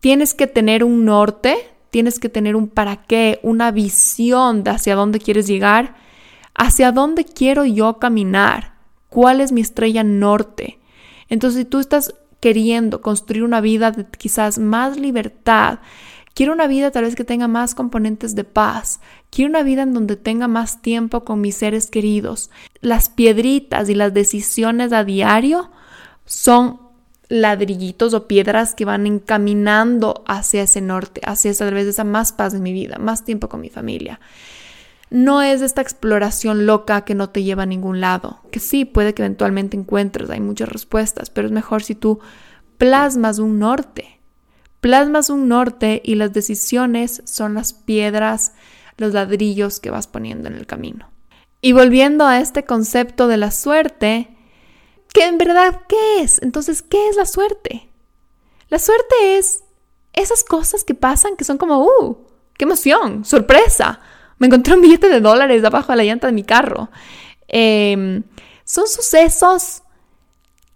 Tienes 0.00 0.34
que 0.34 0.48
tener 0.48 0.82
un 0.82 1.04
norte, 1.04 1.56
tienes 1.90 2.18
que 2.18 2.28
tener 2.28 2.56
un 2.56 2.66
para 2.66 2.96
qué, 3.04 3.38
una 3.44 3.70
visión 3.70 4.64
de 4.64 4.72
hacia 4.72 4.96
dónde 4.96 5.20
quieres 5.20 5.46
llegar, 5.46 5.94
hacia 6.56 6.90
dónde 6.90 7.24
quiero 7.24 7.64
yo 7.64 8.00
caminar 8.00 8.73
¿Cuál 9.14 9.40
es 9.40 9.52
mi 9.52 9.60
estrella 9.60 10.02
norte? 10.02 10.80
Entonces, 11.28 11.60
si 11.60 11.64
tú 11.64 11.78
estás 11.78 12.16
queriendo 12.40 13.00
construir 13.00 13.44
una 13.44 13.60
vida 13.60 13.92
de 13.92 14.06
quizás 14.06 14.58
más 14.58 14.96
libertad, 14.96 15.78
quiero 16.34 16.52
una 16.52 16.66
vida 16.66 16.90
tal 16.90 17.04
vez 17.04 17.14
que 17.14 17.22
tenga 17.22 17.46
más 17.46 17.76
componentes 17.76 18.34
de 18.34 18.42
paz, 18.42 18.98
quiero 19.30 19.50
una 19.50 19.62
vida 19.62 19.82
en 19.82 19.94
donde 19.94 20.16
tenga 20.16 20.48
más 20.48 20.82
tiempo 20.82 21.24
con 21.24 21.40
mis 21.40 21.54
seres 21.54 21.92
queridos. 21.92 22.50
Las 22.80 23.08
piedritas 23.08 23.88
y 23.88 23.94
las 23.94 24.12
decisiones 24.12 24.92
a 24.92 25.04
diario 25.04 25.70
son 26.26 26.80
ladrillitos 27.28 28.14
o 28.14 28.26
piedras 28.26 28.74
que 28.74 28.84
van 28.84 29.06
encaminando 29.06 30.24
hacia 30.26 30.62
ese 30.62 30.80
norte, 30.80 31.20
hacia 31.24 31.52
esa, 31.52 31.66
tal 31.66 31.74
vez 31.74 31.86
esa 31.86 32.02
más 32.02 32.32
paz 32.32 32.52
en 32.52 32.64
mi 32.64 32.72
vida, 32.72 32.98
más 32.98 33.24
tiempo 33.24 33.48
con 33.48 33.60
mi 33.60 33.70
familia 33.70 34.18
no 35.14 35.42
es 35.42 35.62
esta 35.62 35.80
exploración 35.80 36.66
loca 36.66 37.04
que 37.04 37.14
no 37.14 37.30
te 37.30 37.44
lleva 37.44 37.62
a 37.62 37.66
ningún 37.66 38.00
lado, 38.00 38.40
que 38.50 38.58
sí 38.58 38.84
puede 38.84 39.14
que 39.14 39.22
eventualmente 39.22 39.76
encuentres, 39.76 40.28
hay 40.28 40.40
muchas 40.40 40.68
respuestas, 40.68 41.30
pero 41.30 41.46
es 41.46 41.52
mejor 41.52 41.84
si 41.84 41.94
tú 41.94 42.18
plasmas 42.78 43.38
un 43.38 43.60
norte, 43.60 44.20
plasmas 44.80 45.30
un 45.30 45.46
norte 45.46 46.02
y 46.04 46.16
las 46.16 46.32
decisiones 46.32 47.22
son 47.26 47.54
las 47.54 47.72
piedras, 47.72 48.54
los 48.96 49.14
ladrillos 49.14 49.78
que 49.78 49.90
vas 49.90 50.08
poniendo 50.08 50.48
en 50.48 50.56
el 50.56 50.66
camino. 50.66 51.08
Y 51.60 51.74
volviendo 51.74 52.26
a 52.26 52.40
este 52.40 52.64
concepto 52.64 53.28
de 53.28 53.36
la 53.36 53.52
suerte, 53.52 54.36
que 55.12 55.26
en 55.26 55.38
verdad, 55.38 55.82
¿qué 55.88 56.22
es? 56.22 56.42
Entonces, 56.42 56.82
¿qué 56.82 57.08
es 57.08 57.14
la 57.14 57.26
suerte? 57.26 57.88
La 58.68 58.80
suerte 58.80 59.38
es 59.38 59.62
esas 60.12 60.42
cosas 60.42 60.82
que 60.82 60.94
pasan 60.94 61.36
que 61.36 61.44
son 61.44 61.56
como, 61.56 61.84
¡uh! 61.84 62.26
¡Qué 62.58 62.64
emoción! 62.64 63.24
¡Sorpresa! 63.24 64.00
Me 64.38 64.46
encontré 64.46 64.74
un 64.74 64.80
billete 64.80 65.08
de 65.08 65.20
dólares 65.20 65.64
abajo 65.64 65.92
de 65.92 65.96
la 65.96 66.04
llanta 66.04 66.26
de 66.26 66.32
mi 66.32 66.42
carro. 66.42 66.90
Em, 67.48 68.22
son 68.64 68.86
sucesos 68.88 69.82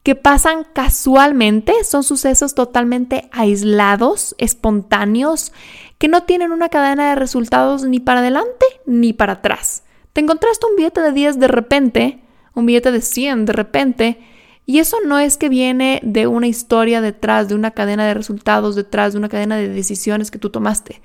que 0.03 0.15
pasan 0.15 0.65
casualmente, 0.73 1.73
son 1.85 2.03
sucesos 2.03 2.55
totalmente 2.55 3.29
aislados, 3.33 4.35
espontáneos, 4.39 5.53
que 5.99 6.09
no 6.09 6.23
tienen 6.23 6.53
una 6.53 6.69
cadena 6.69 7.11
de 7.11 7.15
resultados 7.15 7.85
ni 7.85 8.01
para 8.01 8.21
adelante 8.21 8.65
ni 8.87 9.13
para 9.13 9.35
atrás. 9.35 9.83
Te 10.13 10.21
encontraste 10.21 10.67
un 10.67 10.77
billete 10.77 11.01
de 11.01 11.13
10 11.13 11.39
de 11.39 11.49
repente, 11.49 12.21
un 12.55 12.65
billete 12.65 12.91
de 12.91 13.01
100 13.01 13.45
de 13.45 13.53
repente, 13.53 14.19
y 14.65 14.81
eso 14.81 14.99
no 15.05 15.19
es 15.19 15.37
que 15.37 15.49
viene 15.49 16.01
de 16.03 16.27
una 16.27 16.47
historia 16.47 17.01
detrás, 17.01 17.49
de 17.49 17.55
una 17.55 17.71
cadena 17.71 18.07
de 18.07 18.15
resultados 18.15 18.77
detrás, 18.77 19.13
de 19.13 19.19
una 19.19 19.29
cadena 19.29 19.57
de 19.57 19.69
decisiones 19.69 20.31
que 20.31 20.39
tú 20.39 20.51
tomaste. 20.51 21.01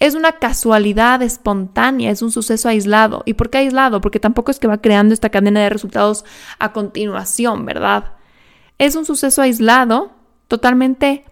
Es 0.00 0.14
una 0.14 0.32
casualidad 0.32 1.20
espontánea, 1.22 2.10
es 2.10 2.22
un 2.22 2.32
suceso 2.32 2.68
aislado. 2.70 3.22
¿Y 3.26 3.34
por 3.34 3.50
qué 3.50 3.58
aislado? 3.58 4.00
Porque 4.00 4.18
tampoco 4.18 4.50
es 4.50 4.58
que 4.58 4.66
va 4.66 4.80
creando 4.80 5.12
esta 5.12 5.28
cadena 5.28 5.60
de 5.60 5.68
resultados 5.68 6.24
a 6.58 6.72
continuación, 6.72 7.66
¿verdad? 7.66 8.14
Es 8.78 8.96
un 8.96 9.04
suceso 9.04 9.42
aislado, 9.42 10.12
totalmente 10.48 11.26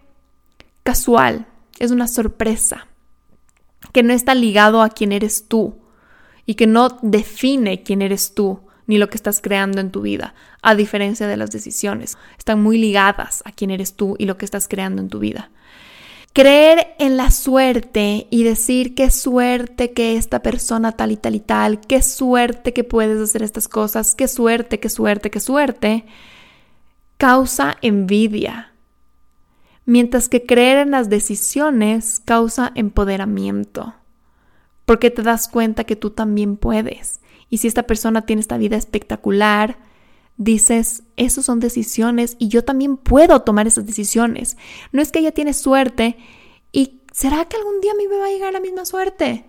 casual, 0.82 1.46
es 1.78 1.90
una 1.90 2.06
sorpresa. 2.06 2.86
que 3.92 4.02
no 4.02 4.12
está 4.12 4.34
ligado 4.34 4.82
a 4.82 4.90
quién 4.90 5.12
eres 5.12 5.48
tú 5.48 5.78
y 6.44 6.54
que 6.54 6.66
no 6.66 6.98
define 7.00 7.82
quién 7.82 8.02
eres 8.02 8.34
tú 8.34 8.60
ni 8.86 8.98
lo 8.98 9.08
que 9.08 9.16
estás 9.16 9.40
creando 9.40 9.80
en 9.80 9.90
tu 9.90 10.02
vida, 10.02 10.34
a 10.62 10.74
diferencia 10.74 11.26
de 11.26 11.36
las 11.36 11.50
decisiones. 11.50 12.18
Están 12.38 12.62
muy 12.62 12.78
ligadas 12.78 13.42
a 13.46 13.52
quién 13.52 13.70
eres 13.70 13.94
tú 13.94 14.16
y 14.18 14.26
lo 14.26 14.36
que 14.36 14.44
estás 14.44 14.66
creando 14.66 15.00
en 15.00 15.08
tu 15.08 15.20
vida. 15.20 15.50
Creer 16.38 16.94
en 17.00 17.16
la 17.16 17.32
suerte 17.32 18.28
y 18.30 18.44
decir 18.44 18.94
qué 18.94 19.10
suerte 19.10 19.90
que 19.92 20.14
esta 20.14 20.40
persona 20.40 20.92
tal 20.92 21.10
y 21.10 21.16
tal 21.16 21.34
y 21.34 21.40
tal, 21.40 21.80
qué 21.80 22.00
suerte 22.00 22.72
que 22.72 22.84
puedes 22.84 23.20
hacer 23.20 23.42
estas 23.42 23.66
cosas, 23.66 24.14
qué 24.14 24.28
suerte, 24.28 24.78
qué 24.78 24.88
suerte, 24.88 25.32
qué 25.32 25.40
suerte, 25.40 26.04
causa 27.16 27.76
envidia. 27.82 28.72
Mientras 29.84 30.28
que 30.28 30.46
creer 30.46 30.78
en 30.78 30.92
las 30.92 31.10
decisiones 31.10 32.20
causa 32.24 32.70
empoderamiento, 32.76 33.96
porque 34.84 35.10
te 35.10 35.22
das 35.22 35.48
cuenta 35.48 35.82
que 35.82 35.96
tú 35.96 36.10
también 36.10 36.56
puedes. 36.56 37.20
Y 37.50 37.58
si 37.58 37.66
esta 37.66 37.82
persona 37.82 38.26
tiene 38.26 38.42
esta 38.42 38.58
vida 38.58 38.76
espectacular, 38.76 39.80
dices, 40.38 41.02
esas 41.16 41.44
son 41.44 41.60
decisiones 41.60 42.36
y 42.38 42.48
yo 42.48 42.64
también 42.64 42.96
puedo 42.96 43.42
tomar 43.42 43.66
esas 43.66 43.84
decisiones. 43.84 44.56
No 44.92 45.02
es 45.02 45.12
que 45.12 45.18
ella 45.18 45.32
tiene 45.32 45.52
suerte 45.52 46.16
y 46.72 47.02
¿será 47.12 47.44
que 47.44 47.56
algún 47.56 47.80
día 47.80 47.92
a 47.92 47.96
mí 47.96 48.08
me 48.08 48.16
va 48.16 48.26
a 48.26 48.30
llegar 48.30 48.52
la 48.52 48.60
misma 48.60 48.86
suerte? 48.86 49.44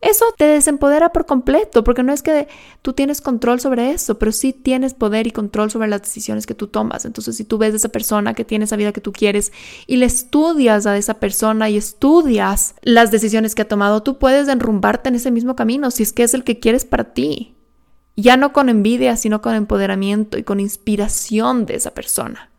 Eso 0.00 0.26
te 0.36 0.44
desempodera 0.44 1.12
por 1.12 1.26
completo, 1.26 1.82
porque 1.82 2.04
no 2.04 2.12
es 2.12 2.22
que 2.22 2.46
tú 2.82 2.92
tienes 2.92 3.20
control 3.20 3.58
sobre 3.58 3.90
eso, 3.90 4.16
pero 4.16 4.30
sí 4.30 4.52
tienes 4.52 4.94
poder 4.94 5.26
y 5.26 5.32
control 5.32 5.72
sobre 5.72 5.88
las 5.88 6.02
decisiones 6.02 6.46
que 6.46 6.54
tú 6.54 6.68
tomas. 6.68 7.04
Entonces, 7.04 7.36
si 7.36 7.44
tú 7.44 7.58
ves 7.58 7.72
a 7.72 7.78
esa 7.78 7.88
persona 7.88 8.34
que 8.34 8.44
tiene 8.44 8.66
esa 8.66 8.76
vida 8.76 8.92
que 8.92 9.00
tú 9.00 9.10
quieres 9.10 9.50
y 9.88 9.96
le 9.96 10.06
estudias 10.06 10.86
a 10.86 10.96
esa 10.96 11.14
persona 11.14 11.68
y 11.68 11.76
estudias 11.76 12.76
las 12.82 13.10
decisiones 13.10 13.56
que 13.56 13.62
ha 13.62 13.68
tomado, 13.68 14.04
tú 14.04 14.20
puedes 14.20 14.46
enrumbarte 14.46 15.08
en 15.08 15.16
ese 15.16 15.32
mismo 15.32 15.56
camino 15.56 15.90
si 15.90 16.04
es 16.04 16.12
que 16.12 16.22
es 16.22 16.32
el 16.32 16.44
que 16.44 16.60
quieres 16.60 16.84
para 16.84 17.12
ti. 17.12 17.57
Ya 18.20 18.36
no 18.36 18.52
con 18.52 18.68
envidia, 18.68 19.16
sino 19.16 19.40
con 19.40 19.54
empoderamiento 19.54 20.38
y 20.38 20.42
con 20.42 20.58
inspiración 20.58 21.66
de 21.66 21.76
esa 21.76 21.94
persona. 21.94 22.50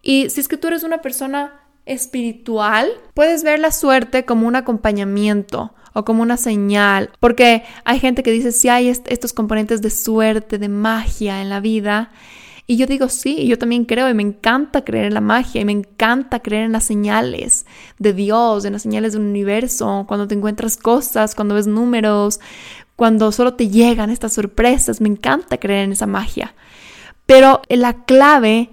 Y 0.00 0.30
si 0.30 0.40
es 0.40 0.48
que 0.48 0.56
tú 0.56 0.68
eres 0.68 0.84
una 0.84 1.02
persona 1.02 1.60
espiritual, 1.84 2.88
puedes 3.12 3.42
ver 3.42 3.58
la 3.58 3.72
suerte 3.72 4.24
como 4.24 4.46
un 4.46 4.56
acompañamiento 4.56 5.74
o 5.92 6.06
como 6.06 6.22
una 6.22 6.38
señal, 6.38 7.10
porque 7.20 7.62
hay 7.84 7.98
gente 7.98 8.22
que 8.22 8.30
dice 8.30 8.52
si 8.52 8.70
hay 8.70 8.88
estos 8.88 9.34
componentes 9.34 9.82
de 9.82 9.90
suerte, 9.90 10.56
de 10.56 10.70
magia 10.70 11.42
en 11.42 11.50
la 11.50 11.60
vida. 11.60 12.10
Y 12.66 12.76
yo 12.76 12.86
digo, 12.86 13.08
sí, 13.08 13.48
yo 13.48 13.58
también 13.58 13.84
creo 13.84 14.08
y 14.08 14.14
me 14.14 14.22
encanta 14.22 14.84
creer 14.84 15.06
en 15.06 15.14
la 15.14 15.20
magia 15.20 15.60
y 15.60 15.64
me 15.64 15.72
encanta 15.72 16.38
creer 16.38 16.64
en 16.64 16.72
las 16.72 16.84
señales 16.84 17.66
de 17.98 18.12
Dios, 18.12 18.64
en 18.64 18.74
las 18.74 18.82
señales 18.82 19.12
del 19.12 19.22
universo, 19.22 20.04
cuando 20.06 20.28
te 20.28 20.36
encuentras 20.36 20.76
cosas, 20.76 21.34
cuando 21.34 21.56
ves 21.56 21.66
números, 21.66 22.38
cuando 23.00 23.32
solo 23.32 23.54
te 23.54 23.70
llegan 23.70 24.10
estas 24.10 24.34
sorpresas, 24.34 25.00
me 25.00 25.08
encanta 25.08 25.56
creer 25.56 25.84
en 25.84 25.92
esa 25.92 26.06
magia. 26.06 26.54
Pero 27.24 27.62
la 27.70 28.04
clave 28.04 28.68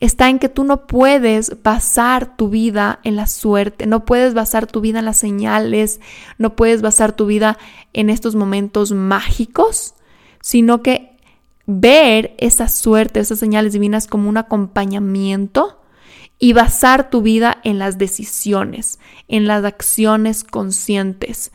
está 0.00 0.28
en 0.28 0.38
que 0.38 0.50
tú 0.50 0.64
no 0.64 0.86
puedes 0.86 1.62
basar 1.62 2.36
tu 2.36 2.50
vida 2.50 3.00
en 3.04 3.16
la 3.16 3.26
suerte, 3.26 3.86
no 3.86 4.04
puedes 4.04 4.34
basar 4.34 4.66
tu 4.66 4.82
vida 4.82 4.98
en 4.98 5.06
las 5.06 5.16
señales, 5.16 5.98
no 6.36 6.56
puedes 6.56 6.82
basar 6.82 7.14
tu 7.14 7.24
vida 7.24 7.56
en 7.94 8.10
estos 8.10 8.34
momentos 8.34 8.92
mágicos, 8.92 9.94
sino 10.42 10.82
que 10.82 11.16
ver 11.64 12.34
esa 12.36 12.68
suerte, 12.68 13.20
esas 13.20 13.38
señales 13.38 13.72
divinas 13.72 14.06
como 14.06 14.28
un 14.28 14.36
acompañamiento 14.36 15.80
y 16.38 16.52
basar 16.52 17.08
tu 17.08 17.22
vida 17.22 17.56
en 17.64 17.78
las 17.78 17.96
decisiones, 17.96 18.98
en 19.26 19.46
las 19.46 19.64
acciones 19.64 20.44
conscientes. 20.44 21.50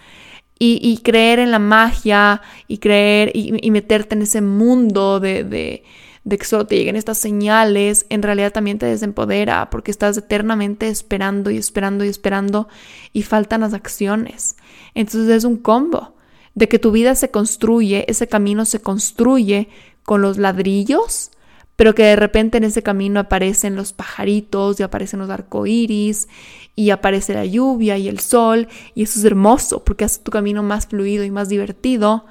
Y, 0.58 1.00
creer 1.04 1.40
en 1.40 1.52
la 1.52 1.60
magia 1.60 2.42
y 2.68 2.78
creer 2.78 3.32
y, 3.34 3.70
meterte 3.72 4.16
en 4.16 4.22
ese 4.22 4.42
mundo 4.42 5.20
de 5.20 5.84
de 6.26 6.40
que 6.40 6.46
solo 6.46 6.66
te 6.66 6.76
lleguen 6.76 6.96
estas 6.96 7.20
señales, 7.20 8.08
en 8.10 8.24
realidad 8.24 8.52
también 8.52 8.80
te 8.80 8.88
desempodera 8.88 9.70
porque 9.70 9.92
estás 9.92 10.18
eternamente 10.18 10.88
esperando 10.88 11.52
y 11.52 11.58
esperando 11.58 12.04
y 12.04 12.08
esperando 12.08 12.68
y 13.14 13.22
faltan 13.22 13.62
las 13.62 13.76
acciones. 13.76 14.58
Entonces 14.96 15.30
es 15.30 15.44
un 15.44 15.58
combo 15.58 16.16
de 16.56 16.68
que 16.68 16.80
tu 16.80 16.92
vida 16.92 17.14
se 17.14 17.30
construye, 17.30 18.06
ese 18.10 18.28
camino 18.28 18.66
se 18.66 18.82
construye 18.82 19.70
con 20.04 20.24
los 20.24 20.38
ladrillos, 20.38 21.30
pero 21.76 21.96
que 21.96 22.04
de 22.04 22.16
repente 22.16 22.58
en 22.58 22.64
ese 22.64 22.84
camino 22.84 23.20
aparecen 23.20 23.76
los 23.76 23.94
pajaritos 23.94 24.80
y 24.80 24.84
aparecen 24.84 25.20
los 25.20 25.30
arcoíris 25.30 26.28
y 26.76 26.90
aparece 26.90 27.34
la 27.34 27.46
lluvia 27.46 27.98
y 27.98 28.08
el 28.08 28.20
sol 28.20 28.68
y 28.94 29.04
eso 29.04 29.20
es 29.20 29.26
hermoso 29.26 29.84
porque 29.84 30.06
hace 30.06 30.22
tu 30.22 30.32
camino 30.32 30.64
más 30.64 30.88
fluido 30.88 31.24
y 31.24 31.32
más 31.32 31.50
divertido, 31.50 32.26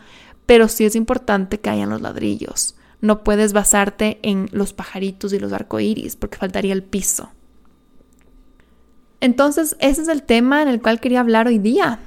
pero 0.47 0.69
sí 0.69 0.85
es 0.85 0.97
importante 0.97 1.61
que 1.61 1.71
hayan 1.71 1.91
los 1.91 2.01
ladrillos 2.01 2.77
no 3.05 3.23
puedes 3.23 3.53
basarte 3.53 4.19
en 4.23 4.49
los 4.51 4.73
pajaritos 4.73 5.35
y 5.35 5.39
los 5.39 5.53
arcoíris 5.53 6.17
porque 6.17 6.39
faltaría 6.39 6.73
el 6.73 6.83
piso. 6.83 7.31
Entonces, 9.21 9.77
ese 9.79 10.03
es 10.03 10.09
el 10.09 10.23
tema 10.23 10.63
en 10.63 10.69
el 10.69 10.81
cual 10.81 11.01
quería 11.01 11.21
hablar 11.21 11.47
hoy 11.47 11.59
día. 11.59 11.99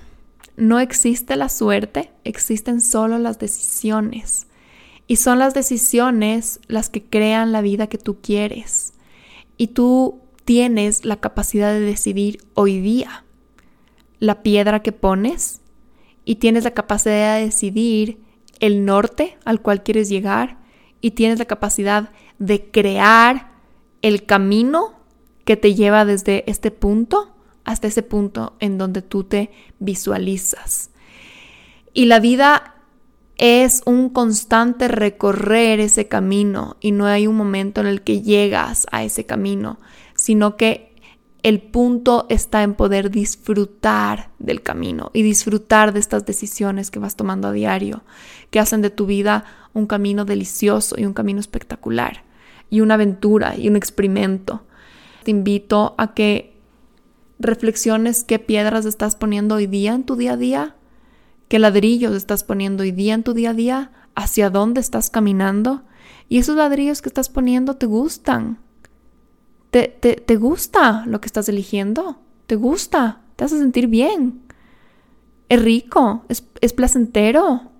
No 0.55 0.79
existe 0.79 1.35
la 1.35 1.49
suerte, 1.49 2.11
existen 2.23 2.81
solo 2.81 3.19
las 3.19 3.37
decisiones. 3.37 4.47
Y 5.07 5.15
son 5.15 5.39
las 5.39 5.53
decisiones 5.53 6.59
las 6.67 6.89
que 6.89 7.03
crean 7.03 7.51
la 7.51 7.61
vida 7.61 7.87
que 7.87 7.97
tú 7.97 8.21
quieres. 8.21 8.93
Y 9.55 9.67
tú 9.67 10.21
tienes 10.45 11.05
la 11.05 11.17
capacidad 11.17 11.71
de 11.71 11.79
decidir 11.79 12.39
hoy 12.53 12.79
día 12.79 13.23
la 14.19 14.43
piedra 14.43 14.81
que 14.81 14.91
pones 14.91 15.61
y 16.25 16.35
tienes 16.35 16.63
la 16.63 16.71
capacidad 16.71 17.37
de 17.37 17.45
decidir 17.45 18.21
el 18.59 18.85
norte 18.85 19.37
al 19.45 19.61
cual 19.61 19.83
quieres 19.83 20.09
llegar 20.09 20.57
y 21.01 21.11
tienes 21.11 21.39
la 21.39 21.45
capacidad 21.45 22.11
de 22.39 22.69
crear 22.71 23.51
el 24.01 24.25
camino 24.25 24.93
que 25.45 25.57
te 25.57 25.75
lleva 25.75 26.05
desde 26.05 26.49
este 26.49 26.71
punto 26.71 27.35
hasta 27.63 27.87
ese 27.87 28.03
punto 28.03 28.55
en 28.59 28.77
donde 28.77 29.01
tú 29.01 29.23
te 29.23 29.51
visualizas. 29.79 30.89
Y 31.93 32.05
la 32.05 32.19
vida 32.19 32.76
es 33.37 33.83
un 33.85 34.09
constante 34.09 34.87
recorrer 34.87 35.79
ese 35.79 36.07
camino 36.07 36.77
y 36.79 36.91
no 36.91 37.05
hay 37.05 37.27
un 37.27 37.35
momento 37.35 37.81
en 37.81 37.87
el 37.87 38.01
que 38.01 38.21
llegas 38.21 38.87
a 38.91 39.03
ese 39.03 39.25
camino, 39.25 39.79
sino 40.15 40.57
que 40.57 40.95
el 41.43 41.61
punto 41.61 42.25
está 42.29 42.63
en 42.63 42.73
poder 42.73 43.11
disfrutar 43.11 44.31
del 44.39 44.63
camino 44.63 45.11
y 45.13 45.21
disfrutar 45.21 45.93
de 45.93 45.99
estas 45.99 46.25
decisiones 46.25 46.89
que 46.89 46.99
vas 46.99 47.15
tomando 47.15 47.47
a 47.47 47.51
diario, 47.51 48.03
que 48.49 48.59
hacen 48.59 48.81
de 48.81 48.89
tu 48.89 49.05
vida 49.05 49.45
un 49.73 49.85
camino 49.85 50.25
delicioso 50.25 50.95
y 50.97 51.05
un 51.05 51.13
camino 51.13 51.39
espectacular 51.39 52.23
y 52.69 52.81
una 52.81 52.95
aventura 52.95 53.55
y 53.55 53.69
un 53.69 53.75
experimento. 53.75 54.63
Te 55.23 55.31
invito 55.31 55.93
a 55.97 56.13
que 56.13 56.59
reflexiones 57.39 58.23
qué 58.23 58.39
piedras 58.39 58.85
estás 58.85 59.15
poniendo 59.15 59.55
hoy 59.55 59.67
día 59.67 59.93
en 59.93 60.03
tu 60.03 60.15
día 60.15 60.33
a 60.33 60.37
día, 60.37 60.75
qué 61.47 61.59
ladrillos 61.59 62.15
estás 62.15 62.43
poniendo 62.43 62.83
hoy 62.83 62.91
día 62.91 63.13
en 63.13 63.23
tu 63.23 63.33
día 63.33 63.51
a 63.51 63.53
día, 63.53 63.91
hacia 64.15 64.49
dónde 64.49 64.81
estás 64.81 65.09
caminando 65.09 65.83
y 66.29 66.39
esos 66.39 66.55
ladrillos 66.55 67.01
que 67.01 67.09
estás 67.09 67.29
poniendo 67.29 67.75
te 67.75 67.85
gustan. 67.85 68.59
¿Te, 69.71 69.87
te, 69.89 70.35
gusta 70.37 71.05
lo 71.05 71.21
que 71.21 71.27
estás 71.27 71.49
eligiendo? 71.49 72.19
¿Te 72.47 72.55
gusta? 72.55 73.21
¿Te 73.35 73.43
hace 73.43 73.59
sentir 73.59 73.87
bien? 73.87 74.41
¿Es 75.49 75.61
rico? 75.61 76.25
¿Es, 76.29 76.47
es 76.61 76.73
placentero? 76.73 77.71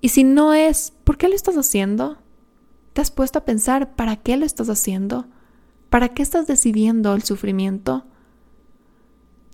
Y 0.00 0.08
si 0.08 0.24
no 0.24 0.52
es, 0.52 0.92
¿por 1.04 1.16
qué 1.16 1.28
lo 1.28 1.34
estás 1.34 1.56
haciendo? 1.56 2.18
¿Te 2.92 3.02
has 3.02 3.10
puesto 3.10 3.38
a 3.38 3.44
pensar 3.44 3.94
para 3.94 4.16
qué 4.16 4.36
lo 4.36 4.44
estás 4.44 4.68
haciendo? 4.68 5.26
¿Para 5.90 6.08
qué 6.08 6.22
estás 6.22 6.46
decidiendo 6.46 7.14
el 7.14 7.22
sufrimiento? 7.22 8.06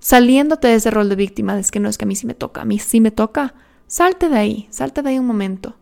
Saliéndote 0.02 0.66
de 0.66 0.74
ese 0.74 0.90
rol 0.90 1.08
de 1.08 1.14
víctima, 1.14 1.56
es 1.60 1.70
que 1.70 1.78
no 1.78 1.88
es 1.88 1.96
que 1.96 2.04
a 2.04 2.08
mí 2.08 2.16
sí 2.16 2.26
me 2.26 2.34
toca, 2.34 2.62
a 2.62 2.64
mí 2.64 2.80
sí 2.80 3.00
me 3.00 3.12
toca, 3.12 3.54
salte 3.86 4.28
de 4.28 4.36
ahí, 4.36 4.66
salte 4.70 5.00
de 5.00 5.10
ahí 5.10 5.18
un 5.20 5.28
momento. 5.28 5.76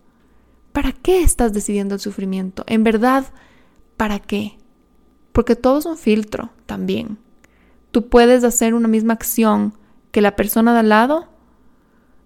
¿Para 0.72 0.92
qué 0.92 1.22
estás 1.22 1.54
decidiendo 1.54 1.94
el 1.94 2.02
sufrimiento? 2.02 2.62
En 2.66 2.84
verdad, 2.84 3.24
¿para 3.96 4.18
qué? 4.18 4.58
Porque 5.32 5.56
todo 5.56 5.78
es 5.78 5.86
un 5.86 5.96
filtro 5.96 6.50
también. 6.66 7.16
Tú 7.92 8.10
puedes 8.10 8.44
hacer 8.44 8.74
una 8.74 8.88
misma 8.88 9.14
acción 9.14 9.72
que 10.10 10.20
la 10.20 10.36
persona 10.36 10.74
de 10.74 10.80
al 10.80 10.90
lado 10.90 11.28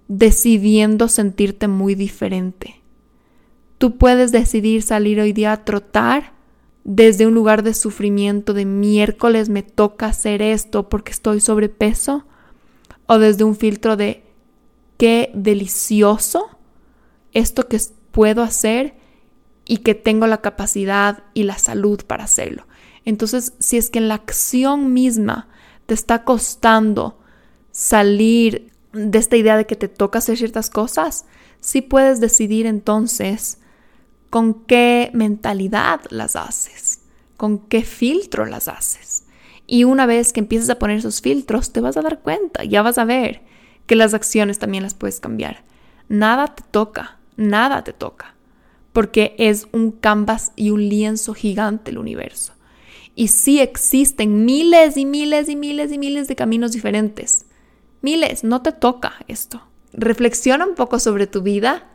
decidiendo 0.09 1.07
sentirte 1.07 1.69
muy 1.69 1.95
diferente. 1.95 2.83
Tú 3.79 3.99
puedes 3.99 4.33
decidir 4.33 4.83
salir 4.83 5.21
hoy 5.21 5.33
día 5.33 5.53
a 5.53 5.65
trotar 5.65 6.33
desde 6.85 7.27
un 7.27 7.35
lugar 7.35 7.63
de 7.63 7.73
sufrimiento 7.73 8.53
de 8.53 8.67
miércoles 8.67 9.49
me 9.49 9.63
toca 9.63 10.07
hacer 10.07 10.43
esto 10.43 10.91
porque 10.91 11.13
estoy 11.13 11.41
sobrepeso 11.41 12.27
o 13.07 13.19
desde 13.19 13.45
un 13.45 13.57
filtro 13.57 13.97
de 13.97 14.23
qué 14.99 15.31
delicioso 15.35 16.59
esto 17.33 17.69
que 17.69 17.81
puedo 18.13 18.43
hacer 18.43 18.95
y 19.65 19.79
que 19.79 19.95
tengo 19.95 20.27
la 20.27 20.43
capacidad 20.43 21.25
y 21.33 21.45
la 21.45 21.59
salud 21.59 22.03
para 22.07 22.25
hacerlo. 22.25 22.67
Entonces, 23.07 23.55
si 23.59 23.79
es 23.79 23.89
que 23.89 23.99
en 23.99 24.09
la 24.09 24.15
acción 24.15 24.93
misma 24.93 25.49
te 25.87 25.95
está 25.95 26.25
costando 26.25 27.19
salir 27.71 28.73
de 28.93 29.19
esta 29.19 29.37
idea 29.37 29.57
de 29.57 29.67
que 29.67 29.75
te 29.75 29.89
toca 29.89 30.19
hacer 30.19 30.37
ciertas 30.37 30.71
cosas, 30.71 31.25
sí 31.61 31.81
puedes 31.81 32.21
decidir 32.21 32.67
entonces 32.67 33.59
con 34.35 34.65
qué 34.65 35.13
mentalidad 35.13 36.01
las 36.11 36.35
haces, 36.35 37.03
con 37.37 37.61
qué 37.61 37.83
filtro 37.83 38.47
las 38.47 38.67
haces. 38.67 39.27
Y 39.69 39.85
una 39.85 40.07
vez 40.07 40.33
que 40.33 40.41
empieces 40.41 40.69
a 40.71 40.81
poner 40.81 40.99
esos 40.99 41.21
filtros, 41.21 41.73
te 41.73 41.81
vas 41.81 41.97
a 41.97 42.03
dar 42.03 42.19
cuenta, 42.19 42.65
ya 42.65 42.83
vas 42.83 42.99
a 42.99 43.05
ver 43.05 43.43
que 43.87 43.95
las 43.95 44.13
acciones 44.13 44.59
también 44.59 44.83
las 44.83 44.95
puedes 44.95 45.21
cambiar. 45.21 45.63
Nada 46.09 46.53
te 46.53 46.65
toca, 46.69 47.19
nada 47.37 47.85
te 47.85 47.93
toca, 47.93 48.35
porque 48.93 49.37
es 49.39 49.69
un 49.71 49.93
canvas 49.93 50.51
y 50.57 50.71
un 50.71 50.89
lienzo 50.89 51.33
gigante 51.33 51.93
el 51.93 51.99
universo. 51.99 52.55
Y 53.15 53.29
sí 53.29 53.61
existen 53.61 54.45
miles 54.45 54.97
y 54.97 55.07
miles 55.07 55.49
y 55.49 55.55
miles 55.55 55.93
y 55.93 55.99
miles 55.99 56.27
de 56.27 56.35
caminos 56.35 56.73
diferentes. 56.73 57.47
Miles, 58.03 58.43
no 58.43 58.63
te 58.63 58.73
toca 58.73 59.15
esto. 59.29 59.63
Reflexiona 59.93 60.67
un 60.67 60.75
poco 60.75 60.99
sobre 60.99 61.29
tu 61.29 61.41
vida 61.41 61.94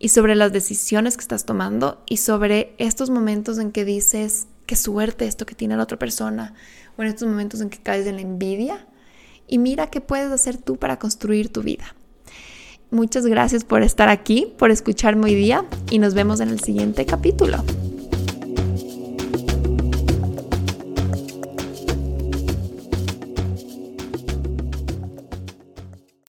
y 0.00 0.08
sobre 0.08 0.34
las 0.34 0.50
decisiones 0.50 1.16
que 1.16 1.20
estás 1.20 1.44
tomando 1.44 2.02
y 2.08 2.16
sobre 2.16 2.74
estos 2.78 3.10
momentos 3.10 3.58
en 3.58 3.70
que 3.70 3.84
dices, 3.84 4.48
qué 4.66 4.74
suerte 4.74 5.26
esto 5.26 5.44
que 5.46 5.54
tiene 5.54 5.76
la 5.76 5.82
otra 5.82 5.98
persona, 5.98 6.54
o 6.96 7.02
en 7.02 7.08
estos 7.08 7.28
momentos 7.28 7.60
en 7.60 7.68
que 7.68 7.78
caes 7.78 8.06
en 8.06 8.16
la 8.16 8.22
envidia. 8.22 8.88
Y 9.46 9.58
mira 9.58 9.88
qué 9.88 10.00
puedes 10.00 10.32
hacer 10.32 10.56
tú 10.56 10.76
para 10.76 10.98
construir 10.98 11.52
tu 11.52 11.62
vida. 11.62 11.94
Muchas 12.90 13.26
gracias 13.26 13.62
por 13.62 13.82
estar 13.82 14.08
aquí, 14.08 14.52
por 14.58 14.70
escucharme 14.70 15.26
hoy 15.26 15.34
día 15.34 15.64
y 15.90 15.98
nos 15.98 16.14
vemos 16.14 16.40
en 16.40 16.48
el 16.48 16.60
siguiente 16.60 17.04
capítulo. 17.04 17.62